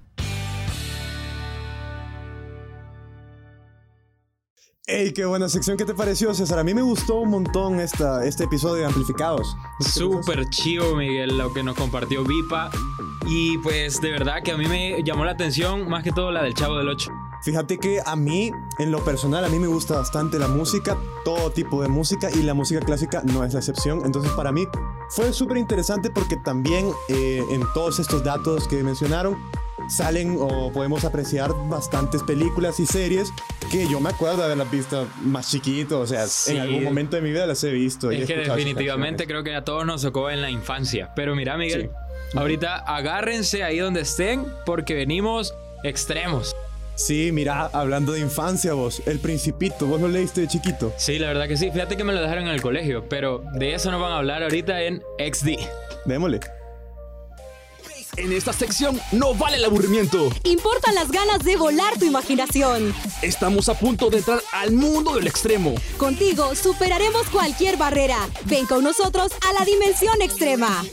¡Ey, 4.90 5.12
qué 5.12 5.26
buena 5.26 5.50
sección! 5.50 5.76
¿Qué 5.76 5.84
te 5.84 5.94
pareció, 5.94 6.34
César? 6.34 6.60
A 6.60 6.64
mí 6.64 6.74
me 6.74 6.82
gustó 6.82 7.16
un 7.16 7.30
montón 7.30 7.82
esta, 7.82 8.24
este 8.26 8.46
episodio 8.46 8.84
de 8.84 8.86
Amplificados. 8.86 9.54
Súper 9.82 10.46
chivo, 10.50 10.96
Miguel, 10.96 11.38
lo 11.38 11.54
que 11.54 11.62
nos 11.62 11.76
compartió 11.76 12.24
Vipa. 12.24 12.72
Y 13.26 13.58
pues 13.58 14.00
de 14.00 14.12
verdad 14.12 14.42
que 14.42 14.54
a 14.54 14.58
mí 14.58 14.66
me 14.66 15.04
llamó 15.04 15.26
la 15.26 15.32
atención 15.32 15.90
más 15.90 16.04
que 16.06 16.14
todo 16.14 16.32
la 16.32 16.42
del 16.42 16.54
Chavo 16.54 16.78
del 16.78 16.88
8. 16.88 17.12
Fíjate 17.44 17.78
que 17.78 18.00
a 18.06 18.16
mí, 18.16 18.52
en 18.80 18.92
lo 18.92 19.04
personal, 19.06 19.46
a 19.46 19.50
mí 19.50 19.60
me 19.60 19.68
gusta 19.68 19.96
bastante 19.96 20.40
la 20.40 20.48
música, 20.48 20.98
todo 21.24 21.52
tipo 21.52 21.82
de 21.82 21.88
música 21.88 22.30
y 22.32 22.42
la 22.44 22.54
música 22.54 22.80
clásica 22.82 23.22
no 23.24 23.44
es 23.44 23.54
la 23.54 23.60
excepción. 23.60 24.02
Entonces 24.06 24.32
para 24.34 24.52
mí 24.52 24.68
fue 25.10 25.32
súper 25.34 25.58
interesante 25.58 26.10
porque 26.10 26.36
también 26.38 26.90
eh, 27.10 27.42
en 27.52 27.62
todos 27.74 28.00
estos 28.00 28.24
datos 28.24 28.68
que 28.68 28.84
mencionaron 28.84 29.38
salen 29.88 30.36
o 30.38 30.72
podemos 30.74 31.06
apreciar 31.06 31.54
bastantes 31.70 32.22
películas 32.24 32.78
y 32.82 32.86
series 32.86 33.32
que 33.72 33.88
yo 33.88 34.02
me 34.02 34.10
acuerdo 34.10 34.38
de 34.40 34.44
haberlas 34.46 34.70
visto 34.70 35.08
más 35.22 35.50
chiquito, 35.50 36.02
o 36.02 36.08
sea, 36.08 36.28
Sí. 36.28 36.52
en 36.56 36.62
algún 36.62 36.84
momento 36.84 37.16
de 37.16 37.22
mi 37.22 37.32
vida 37.32 37.46
las 37.46 37.64
he 37.64 37.72
visto. 37.72 38.12
y 38.12 38.16
he 38.16 38.22
Es 38.22 38.28
que 38.28 38.34
escuchado 38.34 38.58
sus 38.58 38.66
definitivamente 38.66 39.28
creo 39.28 39.44
que 39.44 39.56
a 39.56 39.64
todos 39.64 39.86
nos 39.86 40.02
tocó 40.02 40.30
en 40.30 40.42
la 40.42 40.50
infancia. 40.50 41.14
Pero 41.16 41.36
mira, 41.36 41.56
Miguel, 41.58 41.92
ahorita 42.36 42.76
agárrense 42.80 43.64
ahí 43.64 43.78
donde 43.80 44.02
estén 44.02 44.46
porque 44.66 44.94
venimos 44.96 45.54
extremos. 45.84 46.54
Sí, 46.98 47.32
mira, 47.32 47.70
hablando 47.74 48.14
de 48.14 48.22
infancia 48.22 48.74
vos, 48.74 49.04
El 49.06 49.20
Principito, 49.20 49.86
vos 49.86 50.02
lo 50.02 50.08
leíste 50.08 50.42
de 50.42 50.48
chiquito. 50.48 50.92
Sí, 50.98 51.20
la 51.20 51.28
verdad 51.28 51.48
que 51.48 51.56
sí. 51.56 51.70
Fíjate 51.70 51.96
que 51.96 52.04
me 52.04 52.12
lo 52.12 52.20
dejaron 52.22 52.46
en 52.46 52.54
el 52.54 52.62
colegio, 52.62 53.08
pero 53.08 53.44
de 53.54 53.76
eso 53.76 53.92
nos 53.92 54.02
van 54.02 54.14
a 54.14 54.18
hablar 54.18 54.42
ahorita 54.42 54.82
en 54.82 55.04
XD. 55.20 55.60
Démosle. 56.06 56.40
En 58.18 58.34
esta 58.34 58.52
sección 58.52 59.00
no 59.12 59.36
vale 59.36 59.58
el 59.58 59.66
aburrimiento. 59.66 60.30
Importan 60.44 60.96
las 60.96 61.12
ganas 61.12 61.44
de 61.44 61.56
volar 61.56 62.00
tu 62.00 62.06
imaginación. 62.06 62.92
Estamos 63.22 63.70
a 63.70 63.76
punto 63.76 64.10
de 64.10 64.18
entrar 64.18 64.42
al 64.52 64.72
mundo 64.72 65.14
del 65.16 65.28
extremo. 65.28 65.76
Contigo 65.98 66.56
superaremos 66.56 67.30
cualquier 67.30 67.78
barrera. 67.78 68.28
Ven 68.46 68.66
con 68.66 68.84
nosotros 68.84 69.34
a 69.48 69.54
la 69.54 69.64
dimensión 69.66 70.20
extrema. 70.24 70.84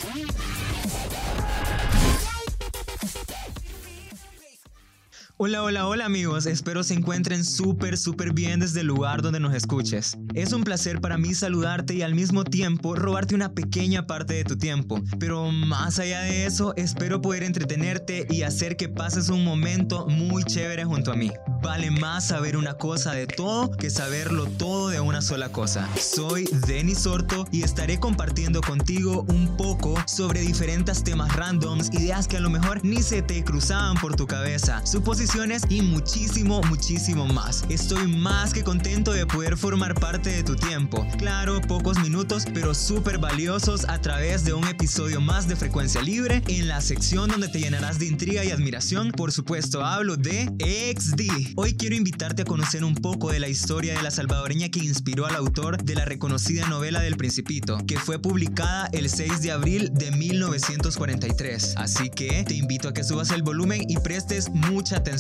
Hola, 5.37 5.64
hola, 5.64 5.88
hola 5.88 6.05
amigos, 6.05 6.47
espero 6.47 6.85
se 6.85 6.95
encuentren 6.95 7.45
súper, 7.45 7.99
súper 7.99 8.33
bien 8.33 8.61
desde 8.61 8.83
el 8.83 8.87
lugar 8.87 9.21
donde 9.21 9.41
nos 9.41 9.53
escuches. 9.53 10.17
Es 10.33 10.53
un 10.53 10.62
placer 10.62 11.00
para 11.00 11.19
mí 11.19 11.35
saludarte 11.35 11.93
y 11.93 12.03
al 12.03 12.14
mismo 12.14 12.45
tiempo 12.45 12.95
robarte 12.95 13.35
una 13.35 13.53
pequeña 13.53 14.07
parte 14.07 14.35
de 14.35 14.45
tu 14.45 14.57
tiempo. 14.57 15.03
Pero 15.19 15.50
más 15.50 15.99
allá 15.99 16.21
de 16.21 16.47
eso, 16.47 16.73
espero 16.76 17.21
poder 17.21 17.43
entretenerte 17.43 18.29
y 18.31 18.43
hacer 18.43 18.76
que 18.76 18.88
pases 18.88 19.29
un 19.29 19.43
momento 19.43 20.07
muy 20.07 20.45
chévere 20.45 20.85
junto 20.85 21.11
a 21.11 21.17
mí. 21.17 21.33
Vale 21.61 21.91
más 21.91 22.29
saber 22.29 22.57
una 22.57 22.75
cosa 22.75 23.12
de 23.12 23.26
todo 23.26 23.73
que 23.73 23.91
saberlo 23.91 24.47
todo 24.47 24.91
de 24.91 25.00
una 25.00 25.21
sola 25.21 25.49
cosa. 25.49 25.88
Soy 25.99 26.49
Denis 26.69 27.00
Sorto 27.00 27.49
y 27.50 27.64
estaré 27.64 27.99
compartiendo 27.99 28.61
contigo 28.61 29.26
un 29.29 29.57
poco 29.57 29.97
sobre 30.07 30.43
diferentes 30.43 31.03
temas 31.03 31.35
randoms, 31.35 31.93
ideas 31.93 32.29
que 32.29 32.37
a 32.37 32.41
lo 32.41 32.50
mejor 32.50 32.85
ni 32.85 33.03
se 33.03 33.21
te 33.21 33.43
cruzaban 33.43 33.97
por 33.97 34.14
tu 34.14 34.29
cabeza, 34.29 34.81
y 35.71 35.81
muchísimo, 35.81 36.61
muchísimo 36.69 37.26
más. 37.26 37.64
Estoy 37.71 38.07
más 38.07 38.52
que 38.52 38.62
contento 38.62 39.11
de 39.11 39.26
poder 39.26 39.57
formar 39.57 39.95
parte 39.95 40.28
de 40.28 40.43
tu 40.43 40.54
tiempo. 40.54 41.07
Claro, 41.16 41.62
pocos 41.62 41.99
minutos, 41.99 42.45
pero 42.52 42.75
súper 42.75 43.16
valiosos 43.16 43.88
a 43.88 43.99
través 44.02 44.45
de 44.45 44.52
un 44.52 44.69
episodio 44.69 45.23
más 45.23 45.49
de 45.49 45.57
Frecuencia 45.57 46.02
Libre 46.02 46.43
en 46.47 46.69
la 46.69 46.83
sección 46.83 47.31
donde 47.31 47.49
te 47.49 47.59
llenarás 47.59 47.99
de 47.99 48.04
intriga 48.04 48.45
y 48.45 48.50
admiración. 48.50 49.12
Por 49.12 49.33
supuesto, 49.33 49.83
hablo 49.83 50.19
de 50.19 50.45
XD. 50.95 51.54
Hoy 51.57 51.75
quiero 51.75 51.97
invitarte 51.97 52.43
a 52.43 52.45
conocer 52.45 52.85
un 52.85 52.95
poco 52.95 53.33
de 53.33 53.40
la 53.40 53.49
historia 53.49 53.95
de 53.95 54.02
la 54.02 54.11
salvadoreña 54.11 54.69
que 54.69 54.81
inspiró 54.81 55.25
al 55.25 55.37
autor 55.37 55.83
de 55.83 55.95
la 55.95 56.04
reconocida 56.04 56.69
novela 56.69 57.00
del 57.00 57.16
Principito, 57.16 57.78
que 57.87 57.99
fue 57.99 58.19
publicada 58.19 58.90
el 58.93 59.09
6 59.09 59.40
de 59.40 59.52
abril 59.52 59.90
de 59.95 60.11
1943. 60.11 61.76
Así 61.78 62.11
que 62.11 62.45
te 62.45 62.54
invito 62.54 62.90
a 62.90 62.93
que 62.93 63.02
subas 63.02 63.31
el 63.31 63.43
volumen 63.43 63.85
y 63.88 63.97
prestes 63.97 64.50
mucha 64.50 64.97
atención. 64.97 65.13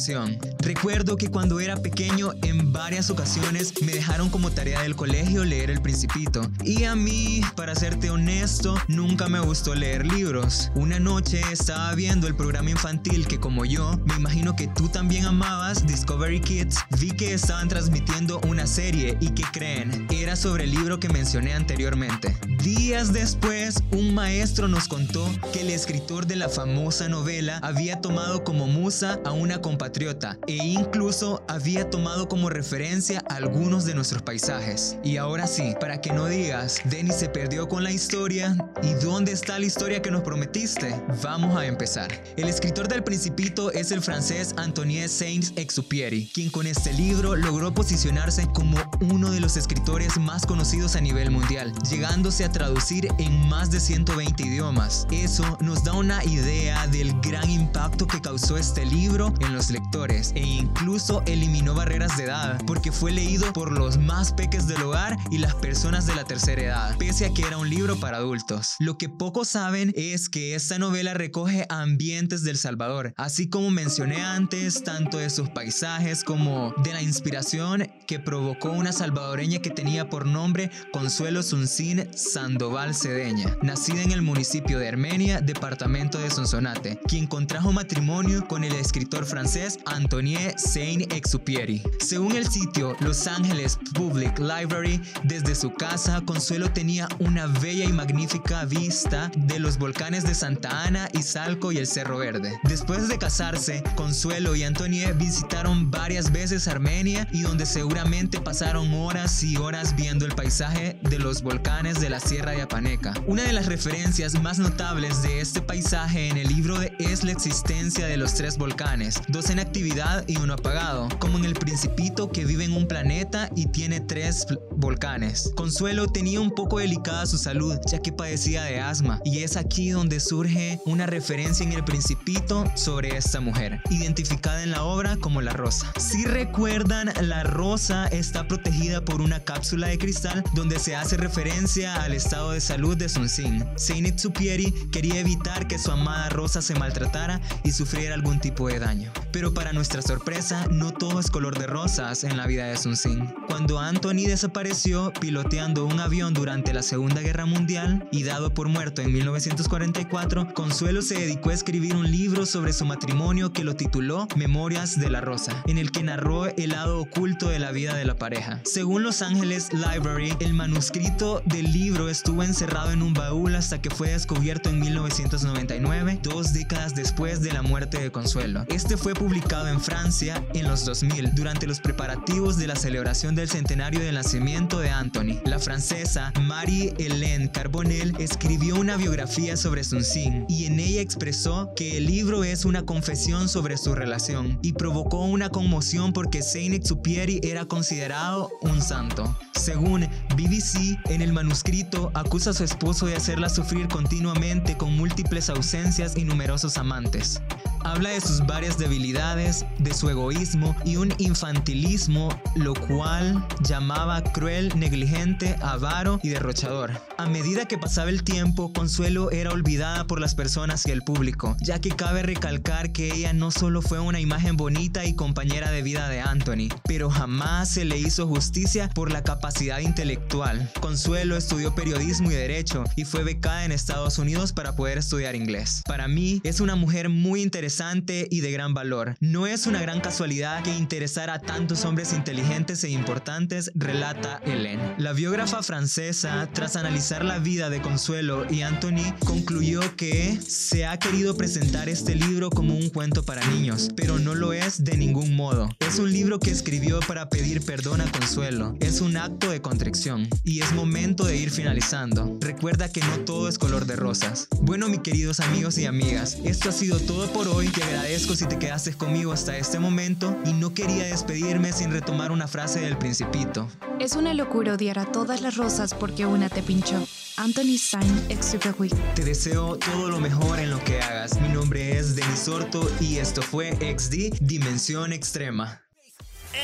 Recuerdo 0.58 1.16
que 1.16 1.30
cuando 1.30 1.60
era 1.60 1.76
pequeño 1.76 2.32
en 2.42 2.72
varias 2.72 3.10
ocasiones 3.10 3.72
me 3.80 3.92
dejaron 3.92 4.28
como 4.28 4.50
tarea 4.50 4.82
del 4.82 4.96
colegio 4.96 5.44
leer 5.44 5.70
El 5.70 5.80
Principito. 5.82 6.42
Y 6.64 6.82
a 6.82 6.96
mí, 6.96 7.42
para 7.54 7.76
serte 7.76 8.10
honesto, 8.10 8.74
nunca 8.88 9.28
me 9.28 9.38
gustó 9.38 9.72
leer 9.76 10.04
libros. 10.04 10.72
Una 10.74 10.98
noche 10.98 11.40
estaba 11.52 11.94
viendo 11.94 12.26
el 12.26 12.34
programa 12.34 12.70
infantil 12.70 13.28
que 13.28 13.38
como 13.38 13.64
yo, 13.64 13.96
me 14.04 14.14
imagino 14.14 14.56
que 14.56 14.66
tú 14.66 14.88
también 14.88 15.26
amabas, 15.26 15.86
Discovery 15.86 16.40
Kids, 16.40 16.78
vi 16.98 17.12
que 17.12 17.32
estaban 17.32 17.68
transmitiendo 17.68 18.40
una 18.40 18.66
serie 18.66 19.16
y 19.20 19.28
que 19.28 19.44
creen, 19.52 20.08
era 20.10 20.34
sobre 20.34 20.64
el 20.64 20.72
libro 20.72 20.98
que 20.98 21.08
mencioné 21.08 21.54
anteriormente. 21.54 22.36
Días 22.64 23.12
después, 23.12 23.76
un 23.92 24.12
maestro 24.12 24.66
nos 24.66 24.88
contó 24.88 25.30
que 25.52 25.60
el 25.60 25.70
escritor 25.70 26.26
de 26.26 26.34
la 26.34 26.48
famosa 26.48 27.08
novela 27.08 27.58
había 27.62 28.00
tomado 28.00 28.42
como 28.42 28.66
musa 28.66 29.20
a 29.24 29.30
una 29.30 29.60
compatriota 29.84 30.38
e 30.46 30.56
incluso 30.56 31.44
había 31.46 31.90
tomado 31.90 32.26
como 32.26 32.48
referencia 32.48 33.22
algunos 33.28 33.84
de 33.84 33.94
nuestros 33.94 34.22
paisajes. 34.22 34.96
Y 35.04 35.18
ahora 35.18 35.46
sí, 35.46 35.74
para 35.78 36.00
que 36.00 36.10
no 36.10 36.26
digas, 36.26 36.80
Denis 36.84 37.16
se 37.16 37.28
perdió 37.28 37.68
con 37.68 37.84
la 37.84 37.90
historia 37.90 38.56
y 38.82 38.94
dónde 39.04 39.32
está 39.32 39.58
la 39.58 39.66
historia 39.66 40.00
que 40.00 40.10
nos 40.10 40.22
prometiste, 40.22 40.94
vamos 41.22 41.54
a 41.56 41.66
empezar. 41.66 42.10
El 42.38 42.48
escritor 42.48 42.88
del 42.88 43.04
Principito 43.04 43.70
es 43.72 43.90
el 43.90 44.00
francés 44.00 44.54
Antoine 44.56 45.06
Saint-Exupéry, 45.06 46.30
quien 46.32 46.48
con 46.48 46.66
este 46.66 46.94
libro 46.94 47.36
logró 47.36 47.74
posicionarse 47.74 48.46
como 48.54 48.78
uno 49.12 49.30
de 49.30 49.40
los 49.40 49.58
escritores 49.58 50.16
más 50.16 50.46
conocidos 50.46 50.96
a 50.96 51.02
nivel 51.02 51.30
mundial, 51.30 51.74
llegándose 51.90 52.44
a 52.46 52.52
traducir 52.52 53.08
en 53.18 53.48
más 53.50 53.70
de 53.70 53.80
120 53.80 54.44
idiomas. 54.44 55.06
Eso 55.10 55.58
nos 55.60 55.84
da 55.84 55.92
una 55.92 56.24
idea 56.24 56.86
del 56.86 57.12
gran 57.20 57.50
impacto 57.50 58.06
que 58.06 58.22
causó 58.22 58.56
este 58.56 58.86
libro 58.86 59.34
en 59.40 59.52
los 59.54 59.73
lectores 59.74 60.32
e 60.36 60.40
incluso 60.40 61.22
eliminó 61.26 61.74
barreras 61.74 62.16
de 62.16 62.24
edad 62.24 62.62
porque 62.64 62.92
fue 62.92 63.10
leído 63.10 63.52
por 63.52 63.72
los 63.72 63.98
más 63.98 64.32
peques 64.32 64.68
del 64.68 64.82
hogar 64.82 65.16
y 65.30 65.38
las 65.38 65.54
personas 65.56 66.06
de 66.06 66.14
la 66.14 66.24
tercera 66.24 66.62
edad, 66.62 66.96
pese 66.96 67.26
a 67.26 67.34
que 67.34 67.42
era 67.42 67.58
un 67.58 67.68
libro 67.68 67.96
para 67.96 68.18
adultos. 68.18 68.76
Lo 68.78 68.96
que 68.96 69.08
pocos 69.08 69.48
saben 69.48 69.92
es 69.96 70.28
que 70.28 70.54
esta 70.54 70.78
novela 70.78 71.12
recoge 71.12 71.66
ambientes 71.68 72.44
del 72.44 72.56
Salvador, 72.56 73.14
así 73.16 73.48
como 73.48 73.70
mencioné 73.70 74.22
antes, 74.22 74.84
tanto 74.84 75.18
de 75.18 75.28
sus 75.28 75.50
paisajes 75.50 76.22
como 76.22 76.72
de 76.84 76.92
la 76.92 77.02
inspiración 77.02 77.88
que 78.06 78.20
provocó 78.20 78.70
una 78.70 78.92
salvadoreña 78.92 79.58
que 79.58 79.70
tenía 79.70 80.08
por 80.08 80.24
nombre 80.24 80.70
Consuelo 80.92 81.42
Suncín 81.42 82.08
Sandoval 82.14 82.94
Cedeña, 82.94 83.56
nacida 83.62 84.02
en 84.02 84.12
el 84.12 84.22
municipio 84.22 84.78
de 84.78 84.88
Armenia, 84.88 85.40
departamento 85.40 86.18
de 86.18 86.30
Sonsonate, 86.30 87.00
quien 87.08 87.26
contrajo 87.26 87.72
matrimonio 87.72 88.46
con 88.46 88.62
el 88.62 88.74
escritor 88.74 89.26
francés 89.26 89.63
Antoine 89.86 90.52
Saint-Exupéry. 90.58 91.82
Según 91.98 92.36
el 92.36 92.46
sitio 92.46 92.96
Los 93.00 93.26
Angeles 93.26 93.78
Public 93.94 94.38
Library, 94.38 95.00
desde 95.22 95.54
su 95.54 95.72
casa 95.72 96.20
Consuelo 96.26 96.70
tenía 96.70 97.08
una 97.18 97.46
bella 97.46 97.84
y 97.84 97.92
magnífica 97.92 98.64
vista 98.66 99.30
de 99.36 99.58
los 99.58 99.78
volcanes 99.78 100.24
de 100.24 100.34
Santa 100.34 100.84
Ana, 100.84 101.08
Izalco 101.12 101.72
y 101.72 101.78
el 101.78 101.86
Cerro 101.86 102.18
Verde. 102.18 102.52
Después 102.64 103.08
de 103.08 103.18
casarse, 103.18 103.82
Consuelo 103.96 104.54
y 104.54 104.64
Antoine 104.64 105.12
visitaron 105.14 105.90
varias 105.90 106.30
veces 106.30 106.68
Armenia 106.68 107.26
y 107.32 107.42
donde 107.42 107.64
seguramente 107.64 108.40
pasaron 108.40 108.92
horas 108.92 109.42
y 109.42 109.56
horas 109.56 109.96
viendo 109.96 110.26
el 110.26 110.34
paisaje 110.34 110.98
de 111.02 111.18
los 111.18 111.42
volcanes 111.42 112.00
de 112.00 112.10
la 112.10 112.20
Sierra 112.20 112.52
de 112.52 112.62
Apaneca. 112.62 113.14
Una 113.26 113.44
de 113.44 113.52
las 113.52 113.66
referencias 113.66 114.40
más 114.42 114.58
notables 114.58 115.22
de 115.22 115.40
este 115.40 115.62
paisaje 115.62 116.28
en 116.28 116.36
el 116.36 116.48
libro 116.48 116.80
es 116.98 117.24
la 117.24 117.32
existencia 117.32 118.06
de 118.06 118.18
los 118.18 118.34
tres 118.34 118.58
volcanes, 118.58 119.20
dos 119.28 119.50
en 119.54 119.60
actividad 119.60 120.24
y 120.26 120.36
uno 120.38 120.54
apagado, 120.54 121.08
como 121.20 121.38
en 121.38 121.44
el 121.44 121.54
Principito 121.54 122.30
que 122.30 122.44
vive 122.44 122.64
en 122.64 122.72
un 122.72 122.88
planeta 122.88 123.48
y 123.54 123.66
tiene 123.66 124.00
tres 124.00 124.46
volcanes. 124.72 125.52
Consuelo 125.54 126.08
tenía 126.08 126.40
un 126.40 126.50
poco 126.50 126.80
delicada 126.80 127.24
su 127.26 127.38
salud, 127.38 127.78
ya 127.86 128.00
que 128.00 128.12
padecía 128.12 128.64
de 128.64 128.80
asma, 128.80 129.20
y 129.24 129.44
es 129.44 129.56
aquí 129.56 129.90
donde 129.90 130.18
surge 130.18 130.80
una 130.84 131.06
referencia 131.06 131.64
en 131.64 131.72
el 131.72 131.84
Principito 131.84 132.64
sobre 132.74 133.16
esta 133.16 133.40
mujer, 133.40 133.80
identificada 133.90 134.64
en 134.64 134.72
la 134.72 134.82
obra 134.82 135.16
como 135.18 135.40
la 135.40 135.52
rosa. 135.52 135.92
Si 136.00 136.24
recuerdan, 136.24 137.12
la 137.20 137.44
rosa 137.44 138.08
está 138.08 138.48
protegida 138.48 139.04
por 139.04 139.20
una 139.20 139.38
cápsula 139.38 139.86
de 139.86 139.98
cristal 139.98 140.42
donde 140.54 140.80
se 140.80 140.96
hace 140.96 141.16
referencia 141.16 142.02
al 142.02 142.12
estado 142.12 142.50
de 142.50 142.60
salud 142.60 142.96
de 142.96 143.08
Sun 143.08 143.28
Sin. 143.28 143.64
Exupieri 144.04 144.72
quería 144.90 145.20
evitar 145.20 145.68
que 145.68 145.78
su 145.78 145.92
amada 145.92 146.28
rosa 146.30 146.60
se 146.60 146.74
maltratara 146.74 147.40
y 147.62 147.70
sufriera 147.70 148.14
algún 148.14 148.40
tipo 148.40 148.66
de 148.66 148.80
daño. 148.80 149.12
Para 149.52 149.72
nuestra 149.74 150.00
sorpresa, 150.00 150.66
no 150.70 150.92
todo 150.92 151.20
es 151.20 151.30
color 151.30 151.58
de 151.58 151.66
rosas 151.66 152.24
en 152.24 152.36
la 152.36 152.46
vida 152.46 152.64
de 152.66 152.76
Sun 152.78 152.96
Sin. 152.96 153.26
Cuando 153.46 153.78
Anthony 153.78 154.26
desapareció 154.26 155.12
piloteando 155.20 155.84
un 155.84 156.00
avión 156.00 156.32
durante 156.32 156.72
la 156.72 156.82
Segunda 156.82 157.20
Guerra 157.20 157.44
Mundial 157.44 158.08
y 158.10 158.22
dado 158.22 158.54
por 158.54 158.68
muerto 158.68 159.02
en 159.02 159.12
1944, 159.12 160.54
Consuelo 160.54 161.02
se 161.02 161.18
dedicó 161.18 161.50
a 161.50 161.54
escribir 161.54 161.94
un 161.94 162.10
libro 162.10 162.46
sobre 162.46 162.72
su 162.72 162.86
matrimonio 162.86 163.52
que 163.52 163.64
lo 163.64 163.76
tituló 163.76 164.26
Memorias 164.36 164.98
de 164.98 165.10
la 165.10 165.20
Rosa, 165.20 165.62
en 165.66 165.76
el 165.76 165.90
que 165.90 166.02
narró 166.02 166.46
el 166.46 166.70
lado 166.70 167.00
oculto 167.00 167.48
de 167.48 167.58
la 167.58 167.70
vida 167.70 167.94
de 167.94 168.06
la 168.06 168.16
pareja. 168.16 168.60
Según 168.64 169.02
Los 169.02 169.20
Angeles 169.20 169.68
Library, 169.72 170.34
el 170.40 170.54
manuscrito 170.54 171.42
del 171.44 171.70
libro 171.70 172.08
estuvo 172.08 172.42
encerrado 172.42 172.92
en 172.92 173.02
un 173.02 173.12
baúl 173.12 173.56
hasta 173.56 173.82
que 173.82 173.90
fue 173.90 174.10
descubierto 174.10 174.70
en 174.70 174.80
1999, 174.80 176.20
dos 176.22 176.54
décadas 176.54 176.94
después 176.94 177.42
de 177.42 177.52
la 177.52 177.62
muerte 177.62 178.00
de 178.00 178.10
Consuelo. 178.10 178.64
Este 178.68 178.96
fue 178.96 179.12
publicado 179.12 179.33
en 179.34 179.80
Francia 179.80 180.44
en 180.54 180.68
los 180.68 180.84
2000, 180.84 181.34
durante 181.34 181.66
los 181.66 181.80
preparativos 181.80 182.56
de 182.56 182.68
la 182.68 182.76
celebración 182.76 183.34
del 183.34 183.48
centenario 183.48 183.98
del 184.00 184.14
nacimiento 184.14 184.78
de 184.78 184.90
Anthony. 184.90 185.40
La 185.44 185.58
francesa 185.58 186.32
Marie-Hélène 186.40 187.50
Carbonel 187.50 188.14
escribió 188.20 188.76
una 188.76 188.96
biografía 188.96 189.56
sobre 189.56 189.82
Sun 189.82 190.04
y 190.48 190.66
en 190.66 190.78
ella 190.78 191.00
expresó 191.00 191.72
que 191.74 191.96
el 191.96 192.06
libro 192.06 192.44
es 192.44 192.64
una 192.64 192.82
confesión 192.82 193.48
sobre 193.48 193.76
su 193.76 193.94
relación 193.94 194.58
y 194.62 194.74
provocó 194.74 195.24
una 195.24 195.48
conmoción 195.48 196.12
porque 196.12 196.42
Saint-Exupéry 196.42 197.40
era 197.42 197.64
considerado 197.64 198.50
un 198.60 198.80
santo. 198.80 199.36
Según 199.54 200.08
BBC, 200.36 200.98
en 201.06 201.22
el 201.22 201.32
manuscrito 201.32 202.12
acusa 202.14 202.50
a 202.50 202.54
su 202.54 202.62
esposo 202.62 203.06
de 203.06 203.16
hacerla 203.16 203.48
sufrir 203.48 203.88
continuamente 203.88 204.76
con 204.76 204.96
múltiples 204.96 205.48
ausencias 205.50 206.16
y 206.16 206.24
numerosos 206.24 206.76
amantes. 206.78 207.40
Habla 207.84 208.10
de 208.10 208.20
sus 208.22 208.46
varias 208.46 208.78
debilidades, 208.78 209.23
de 209.24 209.94
su 209.94 210.10
egoísmo 210.10 210.76
y 210.84 210.96
un 210.96 211.14
infantilismo, 211.16 212.28
lo 212.56 212.74
cual 212.74 213.42
llamaba 213.66 214.22
cruel, 214.22 214.78
negligente, 214.78 215.56
avaro 215.62 216.20
y 216.22 216.28
derrochador. 216.28 216.92
A 217.16 217.26
medida 217.26 217.64
que 217.64 217.78
pasaba 217.78 218.10
el 218.10 218.22
tiempo, 218.22 218.72
Consuelo 218.74 219.30
era 219.30 219.50
olvidada 219.50 220.06
por 220.06 220.20
las 220.20 220.34
personas 220.34 220.86
y 220.86 220.90
el 220.90 221.02
público, 221.02 221.56
ya 221.62 221.80
que 221.80 221.88
cabe 221.88 222.22
recalcar 222.22 222.92
que 222.92 223.14
ella 223.14 223.32
no 223.32 223.50
solo 223.50 223.80
fue 223.80 223.98
una 223.98 224.20
imagen 224.20 224.58
bonita 224.58 225.06
y 225.06 225.14
compañera 225.14 225.70
de 225.70 225.82
vida 225.82 226.08
de 226.10 226.20
Anthony, 226.20 226.68
pero 226.86 227.08
jamás 227.08 227.70
se 227.70 227.86
le 227.86 227.98
hizo 227.98 228.26
justicia 228.26 228.90
por 228.94 229.10
la 229.10 229.22
capacidad 229.22 229.78
intelectual. 229.78 230.70
Consuelo 230.80 231.36
estudió 231.38 231.74
periodismo 231.74 232.30
y 232.30 232.34
derecho 232.34 232.84
y 232.94 233.04
fue 233.06 233.24
becada 233.24 233.64
en 233.64 233.72
Estados 233.72 234.18
Unidos 234.18 234.52
para 234.52 234.76
poder 234.76 234.98
estudiar 234.98 235.34
inglés. 235.34 235.82
Para 235.86 236.08
mí 236.08 236.42
es 236.44 236.60
una 236.60 236.76
mujer 236.76 237.08
muy 237.08 237.42
interesante 237.42 238.28
y 238.30 238.40
de 238.40 238.52
gran 238.52 238.74
valor. 238.74 239.03
No 239.20 239.46
es 239.46 239.66
una 239.66 239.80
gran 239.80 240.00
casualidad 240.00 240.62
que 240.62 240.74
interesara 240.74 241.34
a 241.34 241.38
tantos 241.38 241.84
hombres 241.84 242.12
inteligentes 242.12 242.82
e 242.84 242.90
importantes, 242.90 243.70
relata 243.74 244.40
Hélène. 244.44 244.94
La 244.98 245.12
biógrafa 245.12 245.62
francesa, 245.62 246.48
tras 246.52 246.76
analizar 246.76 247.24
la 247.24 247.38
vida 247.38 247.70
de 247.70 247.80
Consuelo 247.82 248.46
y 248.50 248.62
Anthony, 248.62 249.14
concluyó 249.24 249.80
que 249.96 250.38
se 250.40 250.86
ha 250.86 250.98
querido 250.98 251.36
presentar 251.36 251.88
este 251.88 252.14
libro 252.14 252.50
como 252.50 252.74
un 252.74 252.90
cuento 252.90 253.24
para 253.24 253.44
niños, 253.48 253.90
pero 253.96 254.18
no 254.18 254.34
lo 254.34 254.52
es 254.52 254.84
de 254.84 254.96
ningún 254.96 255.36
modo. 255.36 255.68
Es 255.80 255.98
un 255.98 256.12
libro 256.12 256.38
que 256.40 256.50
escribió 256.50 257.00
para 257.00 257.28
pedir 257.28 257.62
perdón 257.62 258.00
a 258.00 258.10
Consuelo. 258.10 258.76
Es 258.80 259.00
un 259.00 259.16
acto 259.16 259.50
de 259.50 259.60
contrición 259.60 260.28
y 260.44 260.60
es 260.62 260.72
momento 260.72 261.24
de 261.24 261.36
ir 261.36 261.50
finalizando. 261.50 262.38
Recuerda 262.40 262.90
que 262.90 263.00
no 263.00 263.18
todo 263.20 263.48
es 263.48 263.58
color 263.58 263.86
de 263.86 263.96
rosas. 263.96 264.48
Bueno, 264.62 264.88
mis 264.88 265.00
queridos 265.00 265.40
amigos 265.40 265.78
y 265.78 265.86
amigas, 265.86 266.38
esto 266.44 266.70
ha 266.70 266.72
sido 266.72 266.98
todo 267.00 267.30
por 267.32 267.48
hoy 267.48 267.68
te 267.68 267.82
agradezco 267.82 268.34
si 268.36 268.46
te 268.46 268.58
quedaste 268.58 268.93
conmigo 268.96 269.32
hasta 269.32 269.56
este 269.56 269.78
momento 269.78 270.36
y 270.44 270.52
no 270.52 270.74
quería 270.74 271.04
despedirme 271.04 271.72
sin 271.72 271.90
retomar 271.90 272.32
una 272.32 272.48
frase 272.48 272.80
del 272.80 272.96
principito. 272.96 273.68
Es 273.98 274.16
una 274.16 274.34
locura 274.34 274.74
odiar 274.74 274.98
a 274.98 275.06
todas 275.06 275.40
las 275.40 275.56
rosas 275.56 275.94
porque 275.94 276.26
una 276.26 276.48
te 276.48 276.62
pinchó. 276.62 277.06
Anthony 277.36 277.78
Saint-Exupéry. 277.78 278.90
Te 279.14 279.24
deseo 279.24 279.76
todo 279.76 280.08
lo 280.08 280.20
mejor 280.20 280.60
en 280.60 280.70
lo 280.70 280.82
que 280.84 281.00
hagas. 281.00 281.40
Mi 281.40 281.48
nombre 281.48 281.98
es 281.98 282.14
Denis 282.14 282.46
Orto 282.48 282.88
y 283.00 283.16
esto 283.16 283.42
fue 283.42 283.72
XD 283.72 284.38
Dimensión 284.40 285.12
Extrema. 285.12 285.82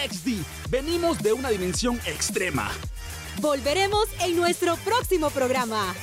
XD, 0.08 0.44
venimos 0.70 1.18
de 1.22 1.32
una 1.32 1.50
dimensión 1.50 1.98
extrema. 2.06 2.70
Volveremos 3.40 4.06
en 4.20 4.36
nuestro 4.36 4.76
próximo 4.76 5.30
programa. 5.30 5.94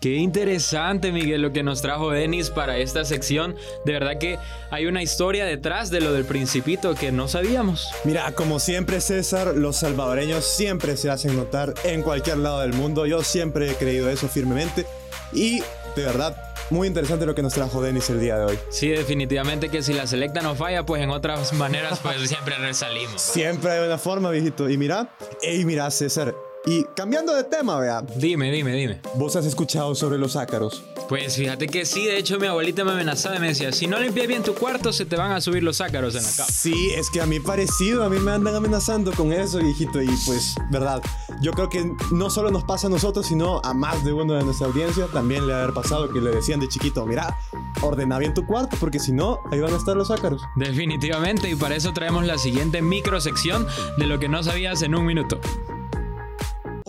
Qué 0.00 0.14
interesante, 0.14 1.10
Miguel, 1.10 1.42
lo 1.42 1.52
que 1.52 1.64
nos 1.64 1.82
trajo 1.82 2.10
Denis 2.10 2.50
para 2.50 2.78
esta 2.78 3.04
sección. 3.04 3.56
De 3.84 3.92
verdad 3.92 4.18
que 4.18 4.38
hay 4.70 4.86
una 4.86 5.02
historia 5.02 5.44
detrás 5.44 5.90
de 5.90 6.00
lo 6.00 6.12
del 6.12 6.24
principito 6.24 6.94
que 6.94 7.10
no 7.10 7.26
sabíamos. 7.26 7.88
Mira, 8.04 8.30
como 8.32 8.60
siempre, 8.60 9.00
César, 9.00 9.56
los 9.56 9.76
salvadoreños 9.76 10.44
siempre 10.44 10.96
se 10.96 11.10
hacen 11.10 11.36
notar 11.36 11.74
en 11.82 12.02
cualquier 12.02 12.38
lado 12.38 12.60
del 12.60 12.74
mundo. 12.74 13.06
Yo 13.06 13.24
siempre 13.24 13.72
he 13.72 13.74
creído 13.74 14.08
eso 14.08 14.28
firmemente. 14.28 14.86
Y 15.32 15.60
de 15.96 16.04
verdad, 16.04 16.36
muy 16.70 16.86
interesante 16.86 17.26
lo 17.26 17.34
que 17.34 17.42
nos 17.42 17.54
trajo 17.54 17.82
Denis 17.82 18.08
el 18.10 18.20
día 18.20 18.38
de 18.38 18.44
hoy. 18.44 18.58
Sí, 18.70 18.88
definitivamente 18.88 19.68
que 19.68 19.82
si 19.82 19.94
la 19.94 20.06
selecta 20.06 20.42
no 20.42 20.54
falla, 20.54 20.84
pues 20.84 21.02
en 21.02 21.10
otras 21.10 21.52
maneras, 21.54 21.98
pues 22.00 22.20
siempre 22.28 22.56
resalimos. 22.58 23.20
Siempre 23.20 23.72
hay 23.72 23.86
una 23.86 23.98
forma, 23.98 24.30
viejito. 24.30 24.70
Y 24.70 24.76
mira, 24.76 25.08
y 25.42 25.64
mira, 25.64 25.90
César, 25.90 26.34
y 26.68 26.84
cambiando 26.94 27.34
de 27.34 27.44
tema, 27.44 27.80
vea. 27.80 28.02
Dime, 28.16 28.52
dime, 28.52 28.74
dime. 28.74 29.00
¿Vos 29.14 29.36
has 29.36 29.46
escuchado 29.46 29.94
sobre 29.94 30.18
los 30.18 30.36
ácaros? 30.36 30.84
Pues 31.08 31.36
fíjate 31.36 31.66
que 31.66 31.86
sí, 31.86 32.04
de 32.04 32.18
hecho 32.18 32.38
mi 32.38 32.46
abuelita 32.46 32.84
me 32.84 32.92
amenazaba 32.92 33.36
y 33.36 33.38
me 33.38 33.48
decía, 33.48 33.72
si 33.72 33.86
no 33.86 33.98
limpias 33.98 34.26
bien 34.26 34.42
tu 34.42 34.52
cuarto 34.52 34.92
se 34.92 35.06
te 35.06 35.16
van 35.16 35.32
a 35.32 35.40
subir 35.40 35.62
los 35.62 35.80
ácaros 35.80 36.14
en 36.14 36.22
la 36.22 36.30
cama. 36.30 36.48
Sí, 36.50 36.90
es 36.90 37.08
que 37.08 37.22
a 37.22 37.26
mí 37.26 37.40
parecido, 37.40 38.04
a 38.04 38.10
mí 38.10 38.18
me 38.18 38.32
andan 38.32 38.54
amenazando 38.54 39.12
con 39.12 39.32
eso, 39.32 39.60
viejito, 39.60 40.02
y 40.02 40.10
pues, 40.26 40.56
verdad, 40.70 41.00
yo 41.40 41.52
creo 41.52 41.70
que 41.70 41.90
no 42.12 42.28
solo 42.28 42.50
nos 42.50 42.64
pasa 42.64 42.88
a 42.88 42.90
nosotros, 42.90 43.26
sino 43.26 43.62
a 43.64 43.72
más 43.72 44.04
de 44.04 44.12
uno 44.12 44.34
de 44.34 44.44
nuestra 44.44 44.66
audiencia, 44.66 45.06
también 45.06 45.46
le 45.46 45.54
ha 45.54 45.62
haber 45.62 45.72
pasado 45.72 46.12
que 46.12 46.20
le 46.20 46.32
decían 46.32 46.60
de 46.60 46.68
chiquito, 46.68 47.06
mira, 47.06 47.38
ordena 47.80 48.18
bien 48.18 48.34
tu 48.34 48.44
cuarto, 48.44 48.76
porque 48.78 48.98
si 48.98 49.12
no, 49.12 49.40
ahí 49.50 49.60
van 49.60 49.72
a 49.72 49.78
estar 49.78 49.96
los 49.96 50.10
ácaros. 50.10 50.42
Definitivamente, 50.56 51.48
y 51.48 51.54
para 51.54 51.76
eso 51.76 51.94
traemos 51.94 52.26
la 52.26 52.36
siguiente 52.36 52.82
microsección 52.82 53.66
de 53.96 54.06
lo 54.06 54.18
que 54.18 54.28
no 54.28 54.42
sabías 54.42 54.82
en 54.82 54.94
un 54.94 55.06
minuto. 55.06 55.40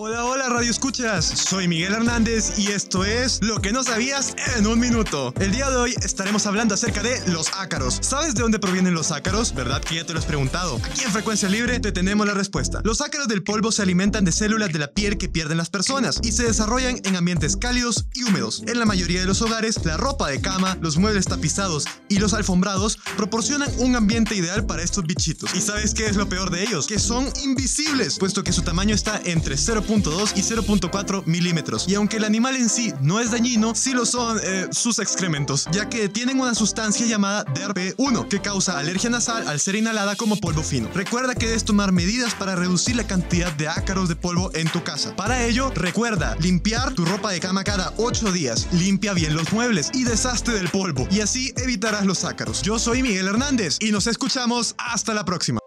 Hola, 0.02 0.24
hola 0.24 0.48
Radio 0.48 0.72
Escuchas, 0.72 1.26
soy 1.26 1.68
Miguel 1.68 1.92
Hernández 1.92 2.58
y 2.58 2.68
esto 2.68 3.04
es 3.04 3.40
Lo 3.42 3.60
que 3.60 3.74
no 3.74 3.84
sabías 3.84 4.34
en 4.56 4.66
un 4.66 4.80
minuto. 4.80 5.34
El 5.42 5.52
día 5.52 5.70
de 5.70 5.76
hoy 5.76 5.94
estaremos 6.02 6.46
hablando 6.46 6.76
acerca 6.76 7.04
de 7.04 7.20
los 7.28 7.52
ácaros. 7.58 8.00
¿Sabes 8.02 8.34
de 8.34 8.42
dónde 8.42 8.60
provienen 8.60 8.94
los 8.94 9.12
ácaros? 9.12 9.54
¿Verdad 9.54 9.82
que 9.82 9.96
ya 9.96 10.06
te 10.06 10.14
lo 10.14 10.20
has 10.20 10.26
preguntado? 10.26 10.80
Aquí 10.86 11.04
en 11.04 11.12
Frecuencia 11.12 11.50
Libre 11.50 11.82
te 11.82 11.92
tenemos 11.92 12.26
la 12.26 12.34
respuesta. 12.34 12.80
Los 12.86 13.02
ácaros 13.02 13.28
del 13.28 13.44
polvo 13.44 13.74
se 13.74 13.82
alimentan 13.82 14.24
de 14.24 14.32
células 14.32 14.72
de 14.72 14.80
la 14.80 14.88
piel 14.88 15.18
que 15.18 15.28
pierden 15.28 15.58
las 15.58 15.70
personas 15.70 16.22
y 16.24 16.32
se 16.32 16.44
desarrollan 16.44 17.02
en 17.04 17.18
ambientes 17.18 17.58
cálidos 17.58 18.06
y 18.14 18.24
húmedos. 18.24 18.64
En 18.68 18.80
la 18.80 18.86
mayoría 18.86 19.20
de 19.20 19.26
los 19.26 19.42
hogares, 19.42 19.84
la 19.84 19.98
ropa 19.98 20.30
de 20.30 20.40
cama, 20.40 20.78
los 20.80 20.96
muebles 20.96 21.26
tapizados 21.26 21.84
y 22.08 22.20
los 22.20 22.34
alfombrados 22.34 23.00
proporcionan 23.18 23.70
un 23.80 23.98
ambiente 23.98 24.34
ideal 24.34 24.66
para 24.66 24.82
estos 24.82 25.04
bichitos. 25.04 25.54
¿Y 25.56 25.60
sabes 25.60 25.94
qué 25.94 26.06
es 26.06 26.16
lo 26.16 26.30
peor 26.30 26.52
de 26.52 26.64
ellos? 26.64 26.88
Que 26.88 27.00
son 27.00 27.28
invisibles, 27.44 28.18
puesto 28.18 28.46
que 28.46 28.54
su 28.54 28.62
tamaño 28.62 28.96
está 28.96 29.20
entre 29.26 29.58
0. 29.58 29.84
0.2 29.89 30.34
y 30.36 30.41
0.4 30.41 31.25
milímetros. 31.25 31.88
Y 31.88 31.95
aunque 31.95 32.17
el 32.17 32.23
animal 32.23 32.56
en 32.56 32.69
sí 32.69 32.93
no 33.02 33.19
es 33.19 33.32
dañino, 33.32 33.73
sí 33.75 33.93
lo 33.93 34.06
son 34.06 34.39
eh, 34.43 34.67
sus 34.71 34.99
excrementos, 34.99 35.67
ya 35.71 35.89
que 35.89 36.10
tienen 36.10 36.39
una 36.39 36.54
sustancia 36.56 37.06
llamada 37.06 37.45
DRP1 37.45 38.28
que 38.28 38.41
causa 38.41 38.78
alergia 38.78 39.10
nasal 39.10 39.47
al 39.47 39.60
ser 39.60 39.75
inhalada 39.75 40.15
como 40.15 40.38
polvo 40.38 40.63
fino. 40.63 40.89
Recuerda 40.93 41.36
que 41.36 41.47
debes 41.47 41.65
tomar 41.65 41.91
medidas 41.91 42.34
para 42.36 42.56
reducir 42.56 42.95
la 42.95 43.08
cantidad 43.08 43.52
de 43.54 43.67
ácaros 43.67 44.10
de 44.10 44.15
polvo 44.15 44.52
en 44.54 44.69
tu 44.69 44.84
casa. 44.84 45.15
Para 45.15 45.45
ello, 45.45 45.71
recuerda 45.73 46.36
limpiar 46.39 46.93
tu 46.93 47.06
ropa 47.06 47.32
de 47.32 47.39
cama 47.39 47.63
cada 47.63 47.93
8 47.97 48.32
días, 48.32 48.67
limpia 48.73 49.13
bien 49.13 49.36
los 49.36 49.52
muebles 49.52 49.89
y 49.93 50.04
deshazte 50.04 50.52
del 50.52 50.69
polvo 50.69 51.08
y 51.12 51.21
así 51.21 51.54
evitarás 51.58 52.06
los 52.06 52.25
ácaros. 52.25 52.62
Yo 52.62 52.80
soy 52.80 53.02
Miguel 53.02 53.28
Hernández 53.28 53.78
y 53.80 53.91
nos 53.91 54.08
escuchamos 54.08 54.75
hasta 54.78 55.13
la 55.13 55.25
próxima. 55.25 55.60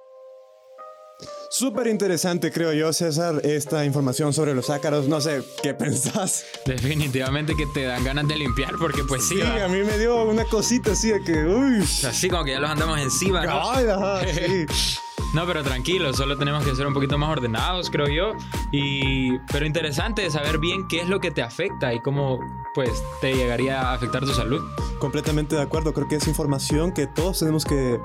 Súper 1.62 1.86
interesante, 1.86 2.50
creo 2.50 2.72
yo, 2.72 2.92
César, 2.92 3.40
esta 3.44 3.84
información 3.84 4.32
sobre 4.32 4.52
los 4.52 4.68
ácaros. 4.68 5.06
No 5.06 5.20
sé, 5.20 5.44
¿qué 5.62 5.74
pensás? 5.74 6.44
Definitivamente 6.66 7.54
que 7.54 7.66
te 7.66 7.84
dan 7.84 8.02
ganas 8.02 8.26
de 8.26 8.34
limpiar 8.34 8.72
porque 8.80 9.04
pues 9.04 9.28
sí. 9.28 9.36
Sí, 9.36 9.42
va. 9.42 9.66
a 9.66 9.68
mí 9.68 9.78
me 9.84 9.96
dio 9.96 10.24
una 10.24 10.44
cosita 10.44 10.90
así 10.90 11.10
de 11.10 11.22
que, 11.22 11.44
uy. 11.44 11.80
Así 11.80 12.28
como 12.28 12.42
que 12.42 12.50
ya 12.50 12.58
los 12.58 12.68
andamos 12.68 12.98
encima, 12.98 13.46
¿no? 13.46 13.70
Ay, 13.70 13.86
ajá, 13.86 14.22
sí. 14.26 14.66
No, 15.34 15.46
pero 15.46 15.62
tranquilo, 15.62 16.12
solo 16.12 16.36
tenemos 16.36 16.62
que 16.62 16.74
ser 16.74 16.86
un 16.86 16.92
poquito 16.92 17.16
más 17.16 17.30
ordenados, 17.30 17.88
creo 17.90 18.08
yo. 18.08 18.36
Y, 18.70 19.38
pero 19.50 19.64
interesante 19.64 20.28
saber 20.30 20.58
bien 20.58 20.88
qué 20.88 21.00
es 21.00 21.08
lo 21.08 21.20
que 21.20 21.30
te 21.30 21.42
afecta 21.42 21.94
y 21.94 22.00
cómo, 22.00 22.38
pues, 22.74 22.90
te 23.22 23.34
llegaría 23.34 23.80
a 23.80 23.94
afectar 23.94 24.24
tu 24.24 24.34
salud. 24.34 24.60
Completamente 24.98 25.56
de 25.56 25.62
acuerdo, 25.62 25.94
creo 25.94 26.06
que 26.06 26.16
es 26.16 26.26
información 26.28 26.92
que 26.92 27.06
todos 27.06 27.38
tenemos 27.38 27.64
que 27.64 27.98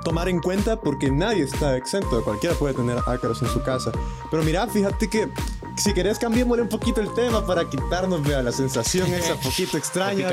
tomar 0.00 0.28
en 0.28 0.40
cuenta 0.40 0.80
porque 0.80 1.10
nadie 1.10 1.44
está 1.44 1.76
exento, 1.76 2.22
cualquiera 2.24 2.54
puede 2.56 2.74
tener 2.74 2.98
ácaros 3.06 3.42
en 3.42 3.48
su 3.48 3.62
casa. 3.62 3.92
Pero 4.30 4.42
mira, 4.42 4.66
fíjate 4.66 5.08
que 5.08 5.28
si 5.76 5.94
querés 5.94 6.18
cambiémosle 6.18 6.62
un 6.62 6.68
poquito 6.68 7.00
el 7.00 7.12
tema 7.14 7.46
para 7.46 7.68
quitarnos 7.68 8.22
vea, 8.22 8.42
la 8.42 8.52
sensación 8.52 9.12
esa 9.12 9.34
poquito 9.36 9.76
extraña. 9.76 10.28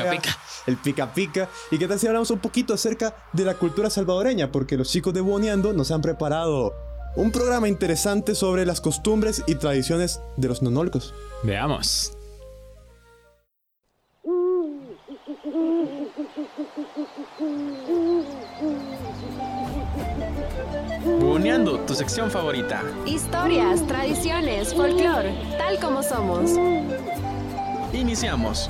El 0.66 0.76
pica 0.76 1.12
pica. 1.14 1.48
¿Y 1.70 1.78
qué 1.78 1.88
tal 1.88 1.98
si 1.98 2.06
hablamos 2.06 2.30
un 2.30 2.40
poquito 2.40 2.74
acerca 2.74 3.16
de 3.32 3.44
la 3.44 3.54
cultura 3.54 3.88
salvadoreña? 3.88 4.52
Porque 4.52 4.76
los 4.76 4.90
chicos 4.90 5.14
de 5.14 5.22
Boneando 5.22 5.72
nos 5.72 5.90
han 5.90 6.02
preparado 6.02 6.74
un 7.16 7.32
programa 7.32 7.68
interesante 7.68 8.34
sobre 8.34 8.66
las 8.66 8.80
costumbres 8.80 9.42
y 9.46 9.54
tradiciones 9.54 10.20
de 10.36 10.48
los 10.48 10.62
nonolcos. 10.62 11.14
Veamos. 11.42 12.17
Buneando, 21.04 21.78
tu 21.80 21.94
sección 21.94 22.30
favorita. 22.30 22.82
Historias, 23.06 23.86
tradiciones, 23.86 24.74
folclore, 24.74 25.32
tal 25.56 25.78
como 25.78 26.02
somos. 26.02 26.52
Iniciamos. 27.92 28.68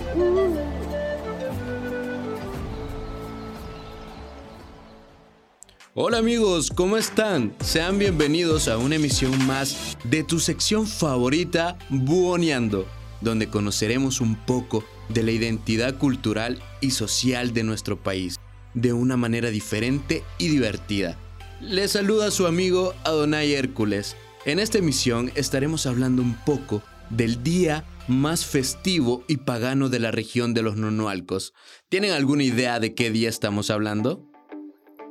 Hola 5.94 6.18
amigos, 6.18 6.70
¿cómo 6.70 6.96
están? 6.96 7.54
Sean 7.60 7.98
bienvenidos 7.98 8.68
a 8.68 8.76
una 8.76 8.96
emisión 8.96 9.46
más 9.46 9.96
de 10.04 10.22
tu 10.22 10.38
sección 10.38 10.86
favorita, 10.86 11.78
Buoneando, 11.88 12.86
donde 13.22 13.48
conoceremos 13.48 14.20
un 14.20 14.36
poco 14.36 14.84
de 15.08 15.22
la 15.22 15.32
identidad 15.32 15.96
cultural 15.96 16.62
y 16.80 16.90
social 16.90 17.54
de 17.54 17.64
nuestro 17.64 17.96
país, 17.96 18.38
de 18.74 18.92
una 18.92 19.16
manera 19.16 19.48
diferente 19.50 20.22
y 20.36 20.48
divertida. 20.48 21.16
Les 21.60 21.90
saluda 21.90 22.30
su 22.30 22.46
amigo 22.46 22.94
Adonai 23.02 23.52
Hércules. 23.52 24.16
En 24.44 24.60
esta 24.60 24.78
emisión 24.78 25.32
estaremos 25.34 25.86
hablando 25.86 26.22
un 26.22 26.36
poco 26.44 26.84
del 27.10 27.42
día 27.42 27.84
más 28.06 28.46
festivo 28.46 29.24
y 29.26 29.38
pagano 29.38 29.88
de 29.88 29.98
la 29.98 30.12
región 30.12 30.54
de 30.54 30.62
los 30.62 30.76
Nonualcos. 30.76 31.54
¿Tienen 31.88 32.12
alguna 32.12 32.44
idea 32.44 32.78
de 32.78 32.94
qué 32.94 33.10
día 33.10 33.28
estamos 33.28 33.70
hablando? 33.70 34.24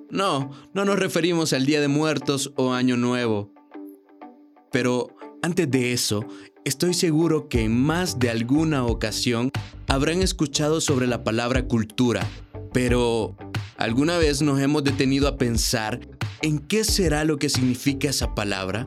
No, 0.09 0.51
no 0.73 0.85
nos 0.85 0.97
referimos 0.97 1.51
al 1.51 1.65
Día 1.65 1.81
de 1.81 1.89
Muertos 1.89 2.53
o 2.55 2.71
Año 2.71 2.95
Nuevo. 2.95 3.53
Pero 4.71 5.09
antes 5.41 5.69
de 5.69 5.91
eso, 5.91 6.25
estoy 6.63 6.93
seguro 6.93 7.49
que 7.49 7.63
en 7.63 7.77
más 7.77 8.19
de 8.19 8.29
alguna 8.29 8.85
ocasión 8.85 9.51
habrán 9.87 10.21
escuchado 10.21 10.79
sobre 10.79 11.07
la 11.07 11.25
palabra 11.25 11.67
cultura. 11.67 12.25
Pero, 12.71 13.35
¿alguna 13.75 14.17
vez 14.17 14.41
nos 14.41 14.61
hemos 14.61 14.85
detenido 14.85 15.27
a 15.27 15.37
pensar 15.37 16.16
en 16.41 16.59
qué 16.59 16.83
será 16.83 17.23
lo 17.23 17.37
que 17.37 17.49
significa 17.49 18.09
esa 18.09 18.35
palabra? 18.35 18.85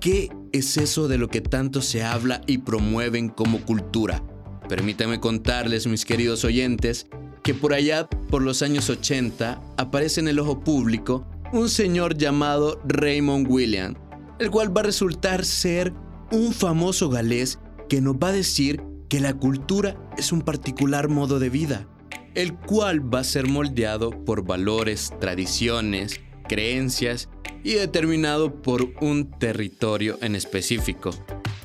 ¿Qué 0.00 0.30
es 0.52 0.76
eso 0.76 1.08
de 1.08 1.18
lo 1.18 1.28
que 1.28 1.40
tanto 1.40 1.82
se 1.82 2.02
habla 2.02 2.40
y 2.46 2.58
promueven 2.58 3.28
como 3.28 3.60
cultura? 3.60 4.22
Permítanme 4.68 5.20
contarles, 5.20 5.86
mis 5.86 6.04
queridos 6.04 6.44
oyentes, 6.44 7.06
que 7.42 7.54
por 7.54 7.74
allá, 7.74 8.08
por 8.30 8.42
los 8.42 8.62
años 8.62 8.88
80, 8.88 9.60
aparece 9.76 10.20
en 10.20 10.28
el 10.28 10.38
ojo 10.38 10.60
público 10.60 11.26
un 11.52 11.68
señor 11.68 12.16
llamado 12.16 12.80
Raymond 12.86 13.46
William, 13.50 13.94
el 14.38 14.50
cual 14.50 14.76
va 14.76 14.80
a 14.80 14.84
resultar 14.84 15.44
ser 15.44 15.92
un 16.32 16.52
famoso 16.52 17.08
galés 17.10 17.58
que 17.88 18.00
nos 18.00 18.16
va 18.16 18.28
a 18.28 18.32
decir 18.32 18.82
que 19.08 19.20
la 19.20 19.34
cultura 19.34 19.96
es 20.16 20.32
un 20.32 20.42
particular 20.42 21.08
modo 21.08 21.38
de 21.38 21.50
vida, 21.50 21.86
el 22.34 22.54
cual 22.54 23.14
va 23.14 23.20
a 23.20 23.24
ser 23.24 23.46
moldeado 23.46 24.24
por 24.24 24.44
valores, 24.44 25.12
tradiciones, 25.20 26.20
creencias 26.44 27.28
y 27.62 27.74
determinado 27.74 28.62
por 28.62 28.92
un 29.00 29.30
territorio 29.30 30.18
en 30.20 30.36
específico. 30.36 31.10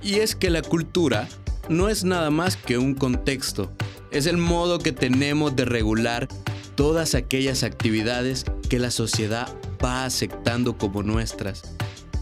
Y 0.01 0.15
es 0.15 0.35
que 0.35 0.49
la 0.49 0.61
cultura 0.61 1.27
no 1.67 1.89
es 1.89 2.03
nada 2.03 2.31
más 2.31 2.55
que 2.55 2.77
un 2.77 2.95
contexto, 2.95 3.71
es 4.11 4.25
el 4.25 4.37
modo 4.37 4.79
que 4.79 4.91
tenemos 4.91 5.55
de 5.55 5.65
regular 5.65 6.27
todas 6.75 7.13
aquellas 7.13 7.63
actividades 7.63 8.45
que 8.69 8.79
la 8.79 8.91
sociedad 8.91 9.53
va 9.83 10.05
aceptando 10.05 10.77
como 10.77 11.03
nuestras 11.03 11.63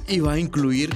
y 0.07 0.19
va 0.19 0.33
a 0.33 0.39
incluir 0.39 0.89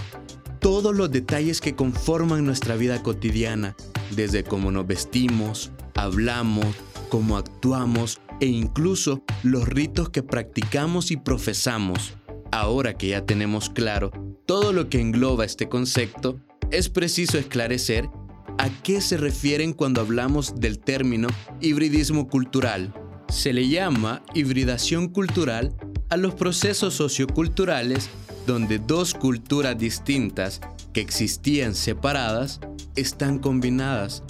todos 0.60 0.95
los 0.95 1.12
detalles 1.12 1.62
que 1.62 1.76
conforman 1.76 2.45
nuestra 2.45 2.76
vida 2.76 3.02
cotidiana, 3.02 3.76
desde 4.15 4.43
cómo 4.43 4.71
nos 4.71 4.86
vestimos, 4.86 5.71
hablamos, 5.95 6.76
cómo 7.10 7.38
actuamos 7.38 8.19
e 8.42 8.48
incluso 8.48 9.24
los 9.44 9.68
ritos 9.68 10.10
que 10.10 10.24
practicamos 10.24 11.12
y 11.12 11.18
profesamos. 11.18 12.16
Ahora 12.52 12.96
que 12.98 13.10
ya 13.10 13.26
tenemos 13.26 13.70
claro 13.70 14.12
todo 14.46 14.74
lo 14.74 14.90
que 14.90 15.00
engloba 15.00 15.46
este 15.46 15.70
concepto, 15.70 16.42
es 16.72 16.90
preciso 16.90 17.38
esclarecer 17.38 18.10
a 18.58 18.70
qué 18.84 19.00
se 19.00 19.16
refieren 19.16 19.72
cuando 19.72 20.02
hablamos 20.02 20.56
del 20.56 20.80
término 20.80 21.30
hibridismo 21.62 22.28
cultural. 22.28 22.94
Se 23.30 23.54
le 23.54 23.70
llama 23.70 24.24
hibridación 24.34 25.08
cultural 25.08 25.74
a 26.10 26.18
los 26.18 26.34
procesos 26.34 26.96
socioculturales 26.96 28.10
donde 28.46 28.80
dos 28.80 29.14
culturas 29.14 29.78
distintas 29.78 30.60
que 30.94 31.02
existían 31.02 31.76
separadas 31.76 32.60
están 32.96 33.40
combinadas, 33.40 34.24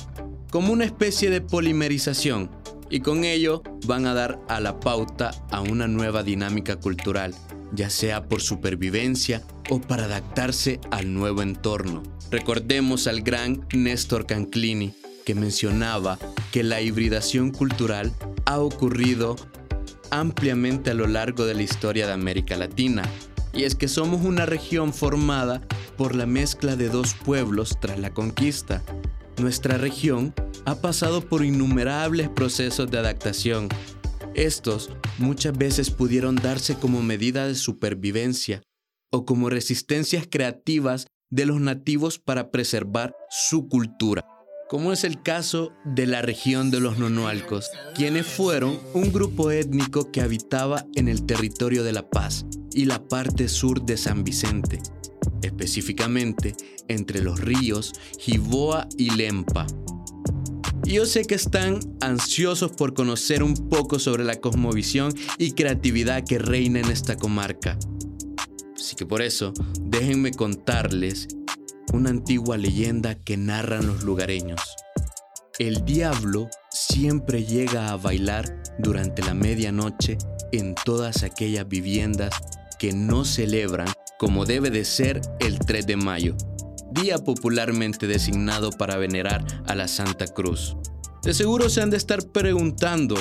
como 0.52 0.74
una 0.74 0.86
especie 0.86 1.30
de 1.30 1.42
polimerización, 1.42 2.52
y 2.92 3.00
con 3.00 3.24
ello 3.24 3.64
van 3.88 4.06
a 4.06 4.14
dar 4.14 4.40
a 4.50 4.60
la 4.60 4.80
pauta 4.80 5.32
a 5.50 5.62
una 5.62 5.88
nueva 5.88 6.24
dinámica 6.24 6.76
cultural, 6.76 7.34
ya 7.72 7.90
sea 7.90 8.28
por 8.28 8.42
supervivencia 8.42 9.42
o 9.70 9.80
para 9.80 10.04
adaptarse 10.04 10.80
al 10.92 11.14
nuevo 11.14 11.42
entorno. 11.42 12.04
Recordemos 12.30 13.08
al 13.08 13.22
gran 13.22 13.66
Néstor 13.74 14.26
Canclini, 14.26 14.94
que 15.26 15.36
mencionaba 15.36 16.20
que 16.52 16.64
la 16.64 16.82
hibridación 16.82 17.52
cultural 17.52 18.12
ha 18.46 18.60
ocurrido 18.60 19.38
ampliamente 20.10 20.92
a 20.92 20.94
lo 20.94 21.08
largo 21.08 21.46
de 21.46 21.54
la 21.54 21.64
historia 21.64 22.06
de 22.06 22.14
América 22.14 22.58
Latina, 22.58 23.04
y 23.54 23.64
es 23.64 23.76
que 23.76 23.88
somos 23.88 24.26
una 24.26 24.46
región 24.46 24.94
formada 24.94 25.62
por 25.98 26.16
la 26.16 26.26
mezcla 26.26 26.76
de 26.76 26.90
dos 26.90 27.14
pueblos 27.14 27.78
tras 27.80 28.00
la 28.00 28.14
conquista. 28.14 28.82
Nuestra 29.42 29.80
región 29.80 30.36
ha 30.66 30.76
pasado 30.76 31.28
por 31.28 31.44
innumerables 31.44 32.30
procesos 32.30 32.92
de 32.92 33.00
adaptación. 33.00 33.70
Estos 34.36 34.92
muchas 35.18 35.58
veces 35.58 35.90
pudieron 35.90 36.36
darse 36.36 36.76
como 36.76 37.02
medida 37.02 37.48
de 37.48 37.56
supervivencia 37.56 38.62
o 39.12 39.26
como 39.26 39.50
resistencias 39.50 40.28
creativas 40.30 41.08
de 41.32 41.48
los 41.48 41.60
nativos 41.60 42.20
para 42.20 42.52
preservar 42.52 43.16
su 43.32 43.68
cultura, 43.68 44.24
como 44.70 44.94
es 44.94 45.04
el 45.04 45.24
caso 45.24 45.74
de 45.86 46.06
la 46.06 46.22
región 46.22 46.70
de 46.70 46.80
los 46.80 47.00
Nonualcos, 47.00 47.72
quienes 47.96 48.28
fueron 48.28 48.80
un 48.94 49.12
grupo 49.12 49.50
étnico 49.50 50.12
que 50.12 50.22
habitaba 50.22 50.86
en 50.94 51.08
el 51.08 51.26
territorio 51.26 51.84
de 51.84 51.94
La 51.94 52.08
Paz 52.08 52.46
y 52.74 52.86
la 52.86 53.08
parte 53.08 53.50
sur 53.50 53.82
de 53.82 53.98
San 53.98 54.24
Vicente, 54.24 54.80
específicamente 55.42 56.56
entre 56.88 57.22
los 57.22 57.40
ríos 57.40 57.94
Jiboa 58.20 58.88
y 58.98 59.12
Lempa. 59.12 59.68
Yo 60.84 61.06
sé 61.06 61.26
que 61.26 61.36
están 61.36 61.80
ansiosos 62.02 62.72
por 62.72 62.94
conocer 62.94 63.44
un 63.44 63.70
poco 63.70 64.00
sobre 64.00 64.24
la 64.24 64.42
cosmovisión 64.42 65.14
y 65.38 65.52
creatividad 65.52 66.24
que 66.26 66.40
reina 66.40 66.80
en 66.80 66.90
esta 66.92 67.16
comarca. 67.16 67.78
Así 68.76 68.96
que 68.96 69.06
por 69.06 69.22
eso, 69.22 69.54
déjenme 69.80 70.32
contarles 70.32 71.28
una 71.94 72.10
antigua 72.10 72.58
leyenda 72.58 73.16
que 73.16 73.38
narran 73.38 73.86
los 73.88 74.04
lugareños. 74.04 74.60
El 75.60 75.86
diablo 75.86 76.50
siempre 76.72 77.46
llega 77.46 77.90
a 77.90 77.98
bailar 77.98 78.62
durante 78.80 79.22
la 79.22 79.34
medianoche 79.34 80.18
en 80.52 80.74
todas 80.84 81.24
aquellas 81.24 81.68
viviendas 81.68 82.34
que 82.80 82.94
no 82.94 83.26
celebran 83.26 83.88
como 84.22 84.46
debe 84.46 84.70
de 84.70 84.86
ser 84.86 85.20
el 85.40 85.58
3 85.58 85.88
de 85.88 85.96
mayo, 85.96 86.38
día 86.92 87.18
popularmente 87.18 88.06
designado 88.06 88.70
para 88.70 88.98
venerar 88.98 89.44
a 89.66 89.74
la 89.74 89.88
Santa 89.88 90.28
Cruz. 90.28 90.78
De 91.24 91.34
seguro 91.34 91.70
se 91.70 91.82
han 91.82 91.90
de 91.90 91.98
estar 91.98 92.32
preguntando, 92.32 93.16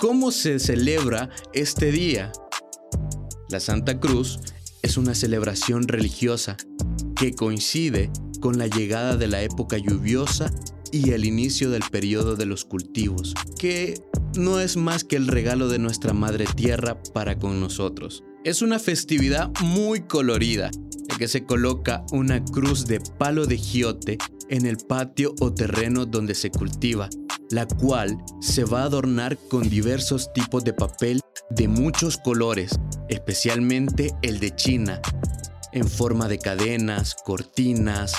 ¿cómo 0.00 0.30
se 0.30 0.58
celebra 0.58 1.28
este 1.52 1.92
día? 1.92 2.32
La 3.50 3.60
Santa 3.60 4.00
Cruz 4.00 4.40
es 4.80 4.96
una 4.96 5.14
celebración 5.14 5.86
religiosa 5.86 6.56
que 7.14 7.34
coincide 7.34 8.10
con 8.40 8.56
la 8.56 8.68
llegada 8.68 9.18
de 9.18 9.26
la 9.26 9.42
época 9.42 9.76
lluviosa 9.76 10.50
y 10.90 11.10
el 11.10 11.26
inicio 11.26 11.68
del 11.68 11.82
periodo 11.90 12.36
de 12.36 12.46
los 12.46 12.64
cultivos, 12.64 13.34
que 13.58 14.00
no 14.34 14.60
es 14.60 14.78
más 14.78 15.04
que 15.04 15.16
el 15.16 15.28
regalo 15.28 15.68
de 15.68 15.78
nuestra 15.78 16.14
Madre 16.14 16.46
Tierra 16.46 17.02
para 17.12 17.38
con 17.38 17.60
nosotros. 17.60 18.24
Es 18.44 18.62
una 18.62 18.78
festividad 18.78 19.50
muy 19.62 20.02
colorida, 20.02 20.70
en 21.10 21.18
que 21.18 21.26
se 21.26 21.44
coloca 21.44 22.04
una 22.12 22.44
cruz 22.44 22.86
de 22.86 23.00
palo 23.00 23.46
de 23.46 23.58
giote 23.58 24.16
en 24.48 24.64
el 24.64 24.76
patio 24.76 25.34
o 25.40 25.52
terreno 25.52 26.06
donde 26.06 26.36
se 26.36 26.50
cultiva, 26.50 27.10
la 27.50 27.66
cual 27.66 28.16
se 28.40 28.64
va 28.64 28.82
a 28.82 28.84
adornar 28.84 29.36
con 29.36 29.68
diversos 29.68 30.32
tipos 30.32 30.62
de 30.64 30.72
papel 30.72 31.20
de 31.50 31.66
muchos 31.66 32.16
colores, 32.16 32.78
especialmente 33.08 34.14
el 34.22 34.38
de 34.38 34.54
China, 34.54 35.00
en 35.72 35.88
forma 35.88 36.28
de 36.28 36.38
cadenas, 36.38 37.16
cortinas, 37.24 38.14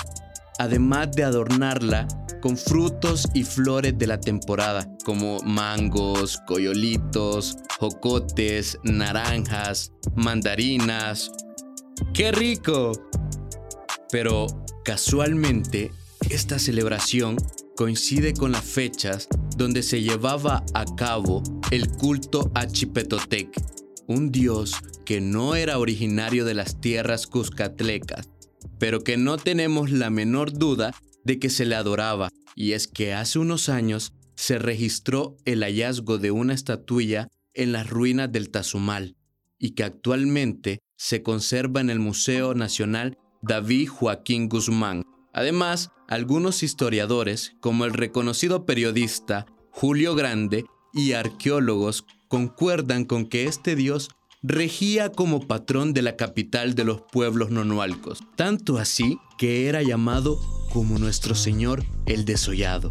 además 0.60 1.12
de 1.12 1.24
adornarla 1.24 2.06
con 2.42 2.54
frutos 2.58 3.26
y 3.32 3.44
flores 3.44 3.96
de 3.96 4.06
la 4.06 4.20
temporada, 4.20 4.86
como 5.06 5.38
mangos, 5.40 6.38
coyolitos, 6.46 7.56
jocotes, 7.78 8.78
naranjas, 8.84 9.90
mandarinas. 10.14 11.32
¡Qué 12.12 12.30
rico! 12.30 12.92
Pero 14.12 14.48
casualmente, 14.84 15.92
esta 16.28 16.58
celebración 16.58 17.36
coincide 17.74 18.34
con 18.34 18.52
las 18.52 18.64
fechas 18.64 19.28
donde 19.56 19.82
se 19.82 20.02
llevaba 20.02 20.62
a 20.74 20.84
cabo 20.94 21.42
el 21.70 21.88
culto 21.88 22.50
a 22.54 22.66
Chipetotec, 22.66 23.48
un 24.08 24.30
dios 24.30 24.74
que 25.06 25.22
no 25.22 25.54
era 25.54 25.78
originario 25.78 26.44
de 26.44 26.52
las 26.52 26.82
tierras 26.82 27.26
cuscatlecas, 27.26 28.28
pero 28.80 29.04
que 29.04 29.18
no 29.18 29.36
tenemos 29.36 29.92
la 29.92 30.10
menor 30.10 30.52
duda 30.52 30.92
de 31.22 31.38
que 31.38 31.50
se 31.50 31.66
le 31.66 31.76
adoraba, 31.76 32.30
y 32.56 32.72
es 32.72 32.88
que 32.88 33.12
hace 33.12 33.38
unos 33.38 33.68
años 33.68 34.14
se 34.34 34.58
registró 34.58 35.36
el 35.44 35.62
hallazgo 35.62 36.16
de 36.16 36.30
una 36.30 36.54
estatuilla 36.54 37.28
en 37.52 37.72
las 37.72 37.90
ruinas 37.90 38.32
del 38.32 38.50
Tazumal, 38.50 39.16
y 39.58 39.72
que 39.72 39.84
actualmente 39.84 40.80
se 40.96 41.22
conserva 41.22 41.82
en 41.82 41.90
el 41.90 41.98
Museo 41.98 42.54
Nacional 42.54 43.18
David 43.42 43.88
Joaquín 43.88 44.48
Guzmán. 44.48 45.04
Además, 45.34 45.90
algunos 46.08 46.62
historiadores, 46.62 47.52
como 47.60 47.84
el 47.84 47.92
reconocido 47.92 48.64
periodista 48.64 49.44
Julio 49.70 50.14
Grande 50.14 50.64
y 50.94 51.12
arqueólogos, 51.12 52.06
concuerdan 52.28 53.04
con 53.04 53.26
que 53.26 53.44
este 53.44 53.76
dios 53.76 54.08
regía 54.42 55.10
como 55.12 55.46
patrón 55.46 55.92
de 55.92 56.02
la 56.02 56.16
capital 56.16 56.74
de 56.74 56.84
los 56.84 57.02
pueblos 57.02 57.50
nonualcos, 57.50 58.22
tanto 58.36 58.78
así 58.78 59.18
que 59.38 59.68
era 59.68 59.82
llamado 59.82 60.40
como 60.72 60.98
nuestro 60.98 61.34
Señor 61.34 61.84
el 62.06 62.24
desollado, 62.24 62.90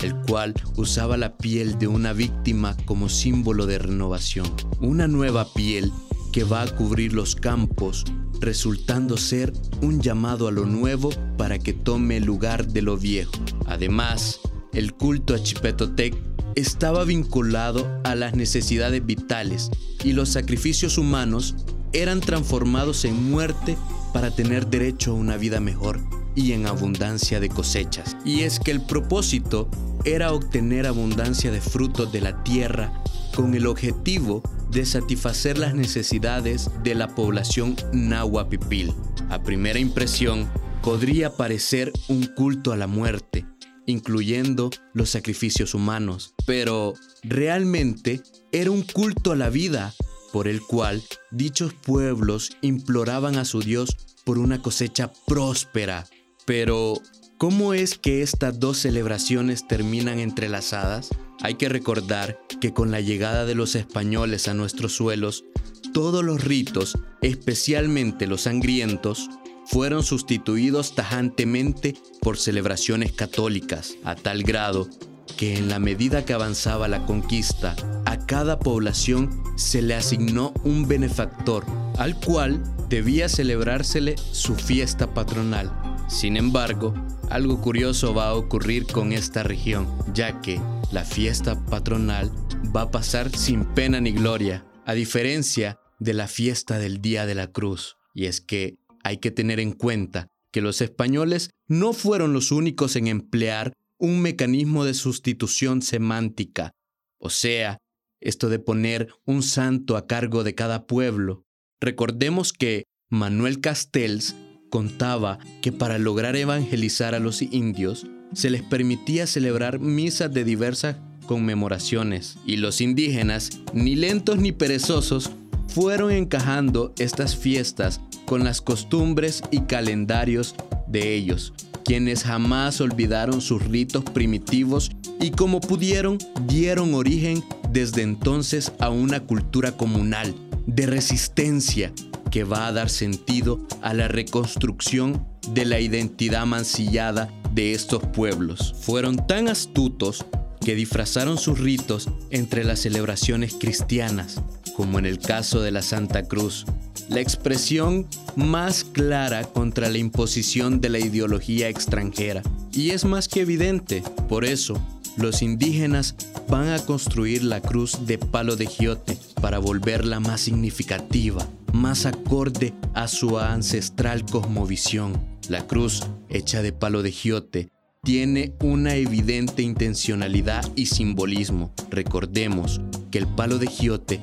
el 0.00 0.14
cual 0.14 0.54
usaba 0.76 1.16
la 1.16 1.36
piel 1.36 1.78
de 1.78 1.88
una 1.88 2.12
víctima 2.12 2.76
como 2.84 3.08
símbolo 3.08 3.66
de 3.66 3.78
renovación, 3.78 4.46
una 4.80 5.08
nueva 5.08 5.52
piel 5.52 5.90
que 6.32 6.44
va 6.44 6.62
a 6.62 6.76
cubrir 6.76 7.12
los 7.12 7.34
campos, 7.34 8.04
resultando 8.40 9.16
ser 9.16 9.52
un 9.82 10.00
llamado 10.00 10.48
a 10.48 10.52
lo 10.52 10.66
nuevo 10.66 11.10
para 11.36 11.58
que 11.58 11.72
tome 11.72 12.18
el 12.18 12.24
lugar 12.24 12.68
de 12.68 12.82
lo 12.82 12.96
viejo. 12.96 13.32
Además, 13.66 14.40
el 14.72 14.94
culto 14.94 15.34
a 15.34 15.42
Chipetotec 15.42 16.33
estaba 16.56 17.04
vinculado 17.04 18.00
a 18.04 18.14
las 18.14 18.34
necesidades 18.34 19.04
vitales 19.04 19.70
y 20.02 20.12
los 20.12 20.28
sacrificios 20.28 20.98
humanos 20.98 21.56
eran 21.92 22.20
transformados 22.20 23.04
en 23.04 23.30
muerte 23.30 23.76
para 24.12 24.30
tener 24.30 24.66
derecho 24.66 25.12
a 25.12 25.14
una 25.14 25.36
vida 25.36 25.60
mejor 25.60 26.00
y 26.34 26.52
en 26.52 26.66
abundancia 26.66 27.40
de 27.40 27.48
cosechas. 27.48 28.16
Y 28.24 28.42
es 28.42 28.58
que 28.58 28.70
el 28.70 28.80
propósito 28.80 29.68
era 30.04 30.32
obtener 30.32 30.86
abundancia 30.86 31.50
de 31.50 31.60
frutos 31.60 32.12
de 32.12 32.20
la 32.20 32.42
tierra 32.44 32.92
con 33.34 33.54
el 33.54 33.66
objetivo 33.66 34.42
de 34.70 34.86
satisfacer 34.86 35.58
las 35.58 35.74
necesidades 35.74 36.70
de 36.82 36.94
la 36.94 37.14
población 37.14 37.76
nahuapipil. 37.92 38.92
A 39.30 39.42
primera 39.42 39.78
impresión, 39.78 40.48
podría 40.82 41.30
parecer 41.30 41.92
un 42.08 42.26
culto 42.26 42.72
a 42.72 42.76
la 42.76 42.86
muerte, 42.86 43.46
incluyendo 43.86 44.70
los 44.92 45.10
sacrificios 45.10 45.74
humanos, 45.74 46.34
pero 46.46 46.94
realmente 47.22 48.22
era 48.52 48.70
un 48.70 48.82
culto 48.82 49.32
a 49.32 49.36
la 49.36 49.50
vida 49.50 49.94
por 50.32 50.48
el 50.48 50.60
cual 50.62 51.02
dichos 51.30 51.74
pueblos 51.74 52.56
imploraban 52.60 53.36
a 53.36 53.44
su 53.44 53.60
Dios 53.60 53.96
por 54.24 54.38
una 54.38 54.60
cosecha 54.60 55.12
próspera. 55.26 56.06
Pero, 56.44 56.94
¿cómo 57.38 57.72
es 57.72 57.98
que 57.98 58.22
estas 58.22 58.58
dos 58.58 58.78
celebraciones 58.78 59.68
terminan 59.68 60.18
entrelazadas? 60.18 61.10
Hay 61.40 61.54
que 61.54 61.68
recordar 61.68 62.40
que 62.60 62.72
con 62.72 62.90
la 62.90 63.00
llegada 63.00 63.44
de 63.44 63.54
los 63.54 63.76
españoles 63.76 64.48
a 64.48 64.54
nuestros 64.54 64.94
suelos, 64.94 65.44
todos 65.92 66.24
los 66.24 66.42
ritos, 66.42 66.98
especialmente 67.22 68.26
los 68.26 68.42
sangrientos, 68.42 69.30
fueron 69.66 70.02
sustituidos 70.02 70.94
tajantemente 70.94 71.94
por 72.20 72.38
celebraciones 72.38 73.12
católicas, 73.12 73.94
a 74.04 74.14
tal 74.14 74.42
grado 74.42 74.88
que 75.36 75.56
en 75.56 75.68
la 75.68 75.78
medida 75.78 76.24
que 76.24 76.32
avanzaba 76.32 76.88
la 76.88 77.06
conquista, 77.06 77.74
a 78.04 78.18
cada 78.18 78.58
población 78.58 79.42
se 79.56 79.82
le 79.82 79.94
asignó 79.94 80.52
un 80.62 80.86
benefactor, 80.86 81.64
al 81.98 82.18
cual 82.20 82.62
debía 82.88 83.28
celebrársele 83.28 84.16
su 84.16 84.54
fiesta 84.54 85.12
patronal. 85.12 85.72
Sin 86.08 86.36
embargo, 86.36 86.94
algo 87.30 87.60
curioso 87.60 88.14
va 88.14 88.28
a 88.28 88.34
ocurrir 88.34 88.86
con 88.86 89.12
esta 89.12 89.42
región, 89.42 89.88
ya 90.12 90.40
que 90.40 90.60
la 90.92 91.04
fiesta 91.04 91.64
patronal 91.66 92.30
va 92.74 92.82
a 92.82 92.90
pasar 92.90 93.34
sin 93.36 93.64
pena 93.64 94.00
ni 94.00 94.12
gloria, 94.12 94.64
a 94.86 94.94
diferencia 94.94 95.78
de 95.98 96.12
la 96.12 96.28
fiesta 96.28 96.78
del 96.78 97.00
Día 97.00 97.26
de 97.26 97.34
la 97.34 97.48
Cruz. 97.48 97.96
Y 98.14 98.26
es 98.26 98.40
que 98.40 98.76
hay 99.04 99.18
que 99.18 99.30
tener 99.30 99.60
en 99.60 99.72
cuenta 99.72 100.26
que 100.50 100.60
los 100.60 100.80
españoles 100.80 101.50
no 101.68 101.92
fueron 101.92 102.32
los 102.32 102.50
únicos 102.50 102.96
en 102.96 103.06
emplear 103.06 103.72
un 103.98 104.20
mecanismo 104.20 104.84
de 104.84 104.94
sustitución 104.94 105.82
semántica, 105.82 106.72
o 107.18 107.30
sea, 107.30 107.78
esto 108.20 108.48
de 108.48 108.58
poner 108.58 109.08
un 109.24 109.42
santo 109.42 109.96
a 109.96 110.06
cargo 110.06 110.44
de 110.44 110.54
cada 110.54 110.86
pueblo. 110.86 111.44
Recordemos 111.80 112.52
que 112.52 112.84
Manuel 113.10 113.60
Castells 113.60 114.34
contaba 114.70 115.38
que 115.60 115.72
para 115.72 115.98
lograr 115.98 116.34
evangelizar 116.34 117.14
a 117.14 117.20
los 117.20 117.42
indios 117.42 118.06
se 118.32 118.50
les 118.50 118.62
permitía 118.62 119.26
celebrar 119.26 119.78
misas 119.78 120.32
de 120.32 120.44
diversas 120.44 120.96
conmemoraciones 121.26 122.38
y 122.46 122.56
los 122.56 122.80
indígenas, 122.80 123.50
ni 123.72 123.94
lentos 123.94 124.38
ni 124.38 124.52
perezosos, 124.52 125.30
fueron 125.68 126.10
encajando 126.12 126.92
estas 126.98 127.36
fiestas 127.36 128.00
con 128.24 128.44
las 128.44 128.60
costumbres 128.60 129.42
y 129.50 129.62
calendarios 129.62 130.54
de 130.86 131.14
ellos, 131.14 131.52
quienes 131.84 132.24
jamás 132.24 132.80
olvidaron 132.80 133.40
sus 133.40 133.62
ritos 133.64 134.04
primitivos 134.04 134.90
y 135.20 135.30
como 135.30 135.60
pudieron 135.60 136.18
dieron 136.46 136.94
origen 136.94 137.44
desde 137.70 138.02
entonces 138.02 138.72
a 138.78 138.88
una 138.88 139.20
cultura 139.20 139.76
comunal 139.76 140.34
de 140.66 140.86
resistencia 140.86 141.92
que 142.30 142.44
va 142.44 142.66
a 142.66 142.72
dar 142.72 142.90
sentido 142.90 143.60
a 143.82 143.94
la 143.94 144.08
reconstrucción 144.08 145.26
de 145.52 145.64
la 145.64 145.80
identidad 145.80 146.46
mancillada 146.46 147.32
de 147.52 147.72
estos 147.74 148.02
pueblos. 148.02 148.74
Fueron 148.80 149.26
tan 149.26 149.48
astutos 149.48 150.24
que 150.64 150.74
disfrazaron 150.74 151.38
sus 151.38 151.58
ritos 151.60 152.08
entre 152.30 152.64
las 152.64 152.80
celebraciones 152.80 153.54
cristianas, 153.54 154.40
como 154.76 154.98
en 154.98 155.06
el 155.06 155.18
caso 155.18 155.62
de 155.62 155.70
la 155.70 155.82
Santa 155.82 156.24
Cruz, 156.24 156.66
la 157.08 157.20
expresión 157.20 158.06
más 158.36 158.84
clara 158.84 159.44
contra 159.44 159.88
la 159.88 159.98
imposición 159.98 160.80
de 160.80 160.88
la 160.88 160.98
ideología 160.98 161.68
extranjera. 161.68 162.42
Y 162.72 162.90
es 162.90 163.04
más 163.04 163.28
que 163.28 163.42
evidente, 163.42 164.02
por 164.28 164.44
eso, 164.44 164.80
los 165.16 165.42
indígenas 165.42 166.16
van 166.48 166.68
a 166.68 166.78
construir 166.78 167.44
la 167.44 167.60
cruz 167.60 168.06
de 168.06 168.18
palo 168.18 168.56
de 168.56 168.66
giote 168.66 169.18
para 169.40 169.58
volverla 169.58 170.20
más 170.20 170.40
significativa, 170.40 171.46
más 171.72 172.06
acorde 172.06 172.72
a 172.94 173.08
su 173.08 173.38
ancestral 173.38 174.24
cosmovisión. 174.24 175.12
La 175.48 175.66
cruz, 175.66 176.02
hecha 176.28 176.62
de 176.62 176.72
palo 176.72 177.02
de 177.02 177.12
giote, 177.12 177.68
tiene 178.02 178.54
una 178.60 178.96
evidente 178.96 179.62
intencionalidad 179.62 180.64
y 180.74 180.86
simbolismo. 180.86 181.72
Recordemos 181.90 182.80
que 183.10 183.18
el 183.18 183.26
palo 183.26 183.58
de 183.58 183.66
giote 183.66 184.20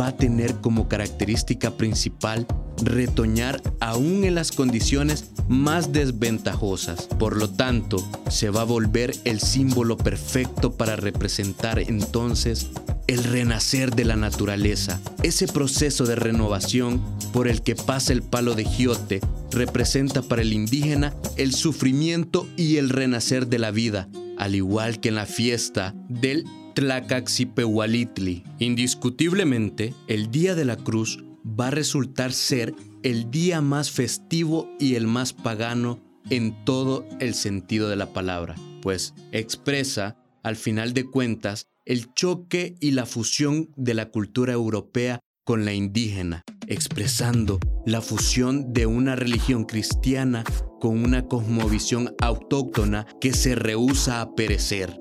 va 0.00 0.08
a 0.08 0.16
tener 0.16 0.56
como 0.56 0.88
característica 0.88 1.76
principal 1.76 2.46
retoñar 2.82 3.60
aún 3.80 4.24
en 4.24 4.34
las 4.34 4.52
condiciones 4.52 5.30
más 5.48 5.92
desventajosas. 5.92 7.08
Por 7.18 7.36
lo 7.36 7.50
tanto, 7.50 8.04
se 8.30 8.50
va 8.50 8.62
a 8.62 8.64
volver 8.64 9.14
el 9.24 9.40
símbolo 9.40 9.96
perfecto 9.96 10.72
para 10.72 10.96
representar 10.96 11.78
entonces 11.78 12.68
el 13.06 13.24
renacer 13.24 13.94
de 13.94 14.04
la 14.04 14.16
naturaleza. 14.16 15.00
Ese 15.22 15.48
proceso 15.48 16.04
de 16.04 16.14
renovación 16.14 17.02
por 17.32 17.48
el 17.48 17.62
que 17.62 17.74
pasa 17.74 18.12
el 18.12 18.22
palo 18.22 18.54
de 18.54 18.64
giote 18.64 19.20
representa 19.50 20.22
para 20.22 20.42
el 20.42 20.52
indígena 20.52 21.14
el 21.36 21.54
sufrimiento 21.54 22.46
y 22.56 22.76
el 22.76 22.90
renacer 22.90 23.46
de 23.46 23.58
la 23.58 23.70
vida, 23.70 24.08
al 24.36 24.54
igual 24.54 25.00
que 25.00 25.08
en 25.08 25.14
la 25.14 25.26
fiesta 25.26 25.94
del 26.08 26.44
Tlacaxipehualitli. 26.78 28.44
Indiscutiblemente, 28.60 29.94
el 30.06 30.30
Día 30.30 30.54
de 30.54 30.64
la 30.64 30.76
Cruz 30.76 31.18
va 31.44 31.66
a 31.66 31.70
resultar 31.72 32.32
ser 32.32 32.72
el 33.02 33.32
día 33.32 33.60
más 33.60 33.90
festivo 33.90 34.70
y 34.78 34.94
el 34.94 35.08
más 35.08 35.32
pagano 35.32 35.98
en 36.30 36.64
todo 36.64 37.04
el 37.18 37.34
sentido 37.34 37.88
de 37.88 37.96
la 37.96 38.12
palabra, 38.12 38.54
pues 38.80 39.12
expresa, 39.32 40.18
al 40.44 40.54
final 40.54 40.94
de 40.94 41.04
cuentas, 41.04 41.66
el 41.84 42.14
choque 42.14 42.76
y 42.78 42.92
la 42.92 43.06
fusión 43.06 43.70
de 43.74 43.94
la 43.94 44.10
cultura 44.10 44.52
europea 44.52 45.18
con 45.42 45.64
la 45.64 45.72
indígena, 45.72 46.44
expresando 46.68 47.58
la 47.86 48.02
fusión 48.02 48.72
de 48.72 48.86
una 48.86 49.16
religión 49.16 49.64
cristiana 49.64 50.44
con 50.78 51.02
una 51.02 51.26
cosmovisión 51.26 52.14
autóctona 52.20 53.04
que 53.20 53.32
se 53.32 53.56
rehúsa 53.56 54.20
a 54.20 54.36
perecer. 54.36 54.96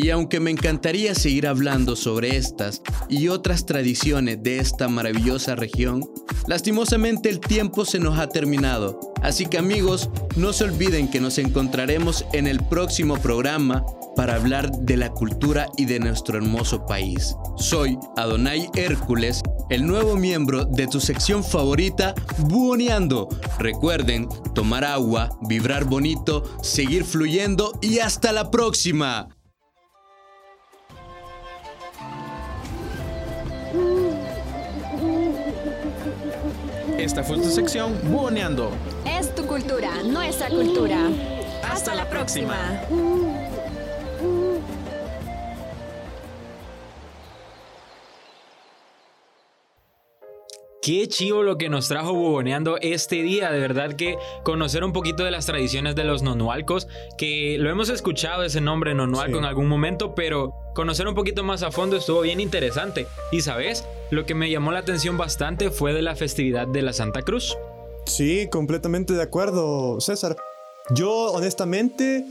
Y 0.00 0.10
aunque 0.10 0.38
me 0.38 0.52
encantaría 0.52 1.12
seguir 1.16 1.48
hablando 1.48 1.96
sobre 1.96 2.36
estas 2.36 2.82
y 3.08 3.26
otras 3.26 3.66
tradiciones 3.66 4.40
de 4.40 4.60
esta 4.60 4.86
maravillosa 4.86 5.56
región, 5.56 6.08
lastimosamente 6.46 7.28
el 7.28 7.40
tiempo 7.40 7.84
se 7.84 7.98
nos 7.98 8.16
ha 8.16 8.28
terminado. 8.28 9.00
Así 9.22 9.46
que 9.46 9.58
amigos, 9.58 10.08
no 10.36 10.52
se 10.52 10.62
olviden 10.62 11.10
que 11.10 11.20
nos 11.20 11.36
encontraremos 11.38 12.24
en 12.32 12.46
el 12.46 12.62
próximo 12.62 13.16
programa 13.16 13.84
para 14.14 14.36
hablar 14.36 14.70
de 14.70 14.96
la 14.96 15.10
cultura 15.10 15.66
y 15.76 15.86
de 15.86 15.98
nuestro 15.98 16.38
hermoso 16.38 16.86
país. 16.86 17.34
Soy 17.56 17.98
Adonai 18.16 18.70
Hércules, 18.76 19.42
el 19.68 19.84
nuevo 19.84 20.16
miembro 20.16 20.64
de 20.64 20.86
tu 20.86 21.00
sección 21.00 21.42
favorita, 21.42 22.14
Buoneando. 22.38 23.28
Recuerden 23.58 24.28
tomar 24.54 24.84
agua, 24.84 25.36
vibrar 25.48 25.86
bonito, 25.86 26.44
seguir 26.62 27.02
fluyendo 27.02 27.76
y 27.82 27.98
hasta 27.98 28.30
la 28.30 28.52
próxima. 28.52 29.28
Esta 36.98 37.22
fue 37.22 37.36
tu 37.36 37.48
sección 37.48 37.98
Buoneando. 38.04 38.70
Es 39.06 39.34
tu 39.34 39.46
cultura, 39.46 39.90
nuestra 40.04 40.48
cultura. 40.48 41.08
Hasta, 41.70 41.94
la 41.94 42.08
próxima. 42.08 42.56
Qué 50.88 51.06
chivo 51.06 51.42
lo 51.42 51.58
que 51.58 51.68
nos 51.68 51.86
trajo 51.86 52.14
buboneando 52.14 52.78
este 52.80 53.16
día, 53.16 53.52
de 53.52 53.58
verdad 53.60 53.92
que 53.92 54.16
conocer 54.42 54.82
un 54.84 54.94
poquito 54.94 55.22
de 55.22 55.30
las 55.30 55.44
tradiciones 55.44 55.94
de 55.96 56.04
los 56.04 56.22
nonualcos, 56.22 56.88
que 57.18 57.58
lo 57.58 57.68
hemos 57.68 57.90
escuchado 57.90 58.42
ese 58.42 58.62
nombre 58.62 58.94
nonualco 58.94 59.32
Sí. 59.34 59.38
en 59.38 59.44
algún 59.44 59.66
momento, 59.68 60.14
pero 60.14 60.54
conocer 60.74 61.06
un 61.06 61.14
poquito 61.14 61.44
más 61.44 61.62
a 61.62 61.70
fondo 61.70 61.98
estuvo 61.98 62.22
bien 62.22 62.40
interesante. 62.40 63.06
Y 63.30 63.42
sabes, 63.42 63.84
lo 64.10 64.24
que 64.24 64.34
me 64.34 64.48
llamó 64.48 64.72
la 64.72 64.78
atención 64.78 65.18
bastante 65.18 65.70
fue 65.70 65.92
de 65.92 66.00
la 66.00 66.16
festividad 66.16 66.66
de 66.66 66.80
la 66.80 66.94
Santa 66.94 67.20
Cruz. 67.20 67.54
Sí, 68.06 68.48
completamente 68.50 69.12
de 69.12 69.22
acuerdo, 69.24 70.00
César. 70.00 70.38
Yo, 70.88 71.10
honestamente, 71.32 72.24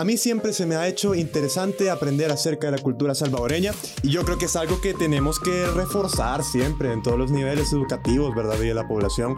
a 0.00 0.04
mí 0.04 0.16
siempre 0.16 0.54
se 0.54 0.64
me 0.64 0.76
ha 0.76 0.88
hecho 0.88 1.14
interesante 1.14 1.90
aprender 1.90 2.32
acerca 2.32 2.70
de 2.70 2.78
la 2.78 2.82
cultura 2.82 3.14
salvadoreña 3.14 3.74
y 4.02 4.08
yo 4.08 4.24
creo 4.24 4.38
que 4.38 4.46
es 4.46 4.56
algo 4.56 4.80
que 4.80 4.94
tenemos 4.94 5.38
que 5.38 5.66
reforzar 5.66 6.42
siempre 6.42 6.90
en 6.90 7.02
todos 7.02 7.18
los 7.18 7.30
niveles 7.30 7.70
educativos, 7.74 8.34
¿verdad? 8.34 8.58
Y 8.62 8.68
de 8.68 8.74
la 8.74 8.88
población. 8.88 9.36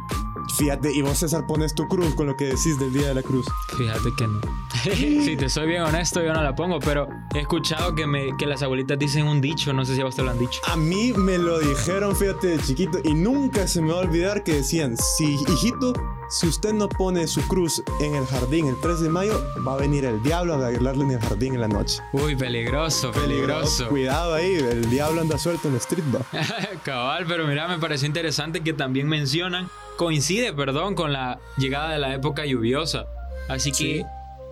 Fíjate, 0.57 0.93
y 0.93 1.03
vos, 1.03 1.19
César, 1.19 1.47
pones 1.47 1.75
tu 1.75 1.89
cruz 1.89 2.15
con 2.15 2.27
lo 2.27 2.37
que 2.37 2.47
decís 2.47 2.79
del 2.79 2.93
Día 2.93 3.09
de 3.09 3.15
la 3.15 3.23
Cruz. 3.23 3.47
Fíjate 3.77 4.11
que 4.17 4.27
no. 4.27 4.41
si 4.83 5.37
te 5.37 5.49
soy 5.49 5.67
bien 5.67 5.83
honesto, 5.83 6.23
yo 6.23 6.33
no 6.33 6.43
la 6.43 6.55
pongo, 6.55 6.79
pero 6.81 7.09
he 7.35 7.41
escuchado 7.41 7.95
que, 7.95 8.07
me, 8.07 8.37
que 8.37 8.47
las 8.47 8.63
abuelitas 8.63 8.99
dicen 8.99 9.27
un 9.27 9.41
dicho, 9.41 9.73
no 9.73 9.85
sé 9.85 9.95
si 9.95 10.01
a 10.01 10.05
vos 10.05 10.17
te 10.17 10.23
lo 10.23 10.31
han 10.31 10.39
dicho. 10.39 10.61
A 10.67 10.77
mí 10.77 11.13
me 11.13 11.39
lo 11.39 11.59
dijeron, 11.59 12.15
fíjate, 12.17 12.49
de 12.49 12.59
chiquito, 12.59 12.99
y 13.05 13.15
nunca 13.15 13.67
se 13.67 13.81
me 13.81 13.93
va 13.93 13.99
a 13.99 14.03
olvidar 14.03 14.43
que 14.45 14.55
decían, 14.55 14.97
si, 14.97 15.35
hijito, 15.35 15.93
si 16.29 16.47
usted 16.49 16.73
no 16.73 16.89
pone 16.89 17.27
su 17.27 17.43
cruz 17.43 17.83
en 18.01 18.15
el 18.15 18.27
jardín 18.27 18.67
el 18.67 18.81
3 18.81 19.01
de 19.01 19.09
mayo, 19.09 19.45
va 19.67 19.75
a 19.75 19.77
venir 19.77 20.05
el 20.05 20.23
diablo 20.23 20.55
a 20.55 20.57
bailarle 20.59 21.05
en 21.05 21.11
el 21.13 21.21
jardín 21.21 21.55
en 21.55 21.61
la 21.61 21.69
noche. 21.69 22.03
Uy, 22.13 22.37
peligroso, 22.37 23.11
peligroso. 23.13 23.89
Cuidado 23.89 24.35
ahí, 24.35 24.55
el 24.55 24.89
diablo 24.91 25.21
anda 25.21 25.39
suelto 25.39 25.69
en 25.69 25.75
la 25.75 25.81
street. 25.81 26.05
Cabal, 26.85 27.27
pero 27.27 27.47
mira, 27.47 27.69
me 27.69 27.79
pareció 27.79 28.07
interesante 28.07 28.63
que 28.63 28.73
también 28.73 29.09
mencionan, 29.09 29.69
coincide, 30.03 30.53
perdón, 30.53 30.95
con 30.95 31.13
la 31.13 31.39
llegada 31.59 31.93
de 31.93 31.99
la 31.99 32.15
época 32.15 32.45
lluviosa. 32.45 33.07
Así 33.49 33.71
que, 33.73 34.05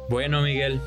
bueno, 0.08 0.42
Miguel, 0.42 0.80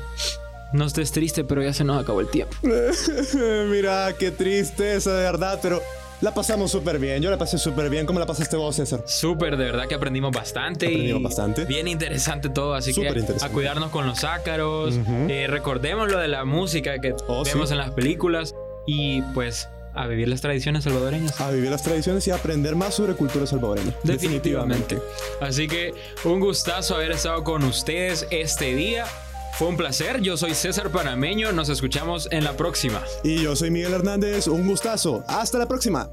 no 0.72 0.86
estés 0.86 1.12
triste, 1.12 1.44
pero 1.44 1.62
ya 1.62 1.72
se 1.72 1.84
nos 1.84 2.02
acabó 2.02 2.20
el 2.20 2.28
tiempo. 2.28 2.56
Mira, 3.70 4.12
qué 4.18 4.30
tristeza, 4.30 5.12
de 5.14 5.22
verdad, 5.24 5.58
pero 5.62 5.80
la 6.20 6.32
pasamos 6.32 6.70
súper 6.70 6.98
bien. 6.98 7.22
Yo 7.22 7.30
la 7.30 7.36
pasé 7.38 7.58
súper 7.58 7.90
bien. 7.90 8.06
¿Cómo 8.06 8.18
la 8.18 8.26
pasaste 8.26 8.56
vos, 8.56 8.76
César? 8.76 9.02
Súper, 9.06 9.56
de 9.56 9.64
verdad 9.66 9.86
que 9.86 9.94
aprendimos 9.94 10.32
bastante. 10.32 10.86
Aprendimos 10.86 11.20
y 11.20 11.24
bastante. 11.24 11.64
Bien 11.66 11.86
interesante 11.88 12.48
todo, 12.48 12.74
así 12.74 12.92
Súper 12.92 13.24
que 13.24 13.44
a 13.44 13.48
cuidarnos 13.50 13.90
con 13.90 14.06
los 14.06 14.24
ácaros. 14.24 14.94
Eh, 15.28 15.46
recordemos 15.48 16.10
lo 16.10 16.18
de 16.18 16.28
la 16.28 16.44
música 16.44 16.98
que 17.00 17.14
Oh, 17.28 17.44
vemos 17.44 17.68
sí. 17.68 17.74
en 17.74 17.78
las 17.78 17.90
películas 17.90 18.54
y 18.86 19.22
pues 19.34 19.68
a 19.94 20.06
vivir 20.06 20.28
las 20.28 20.40
tradiciones 20.40 20.84
salvadoreñas. 20.84 21.40
A 21.40 21.50
vivir 21.50 21.70
las 21.70 21.82
tradiciones 21.82 22.26
y 22.26 22.30
a 22.30 22.36
aprender 22.36 22.74
más 22.76 22.94
sobre 22.94 23.14
cultura 23.14 23.46
salvadoreña. 23.46 23.94
Definitivamente. 24.02 25.00
Así 25.40 25.68
que 25.68 25.92
un 26.24 26.40
gustazo 26.40 26.96
haber 26.96 27.12
estado 27.12 27.44
con 27.44 27.62
ustedes 27.64 28.26
este 28.30 28.74
día. 28.74 29.06
Fue 29.52 29.68
un 29.68 29.76
placer. 29.76 30.20
Yo 30.20 30.36
soy 30.36 30.54
César 30.54 30.90
Panameño. 30.90 31.52
Nos 31.52 31.68
escuchamos 31.68 32.28
en 32.32 32.42
la 32.42 32.56
próxima. 32.56 33.02
Y 33.22 33.42
yo 33.42 33.54
soy 33.54 33.70
Miguel 33.70 33.94
Hernández. 33.94 34.48
Un 34.48 34.66
gustazo. 34.66 35.24
Hasta 35.28 35.58
la 35.58 35.68
próxima. 35.68 36.10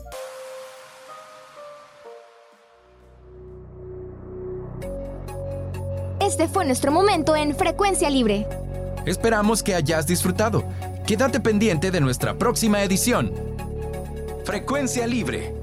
Este 6.20 6.48
fue 6.48 6.66
nuestro 6.66 6.92
momento 6.92 7.36
en 7.36 7.56
Frecuencia 7.56 8.10
Libre. 8.12 8.48
Esperamos 9.08 9.64
que 9.64 9.74
hayas 9.74 10.06
disfrutado. 10.06 10.64
Quédate 11.08 11.40
pendiente 11.40 11.90
de 11.90 12.00
nuestra 12.00 12.36
próxima 12.36 12.84
edición. 12.84 13.51
Frecuencia 14.52 15.08
Libre 15.08 15.61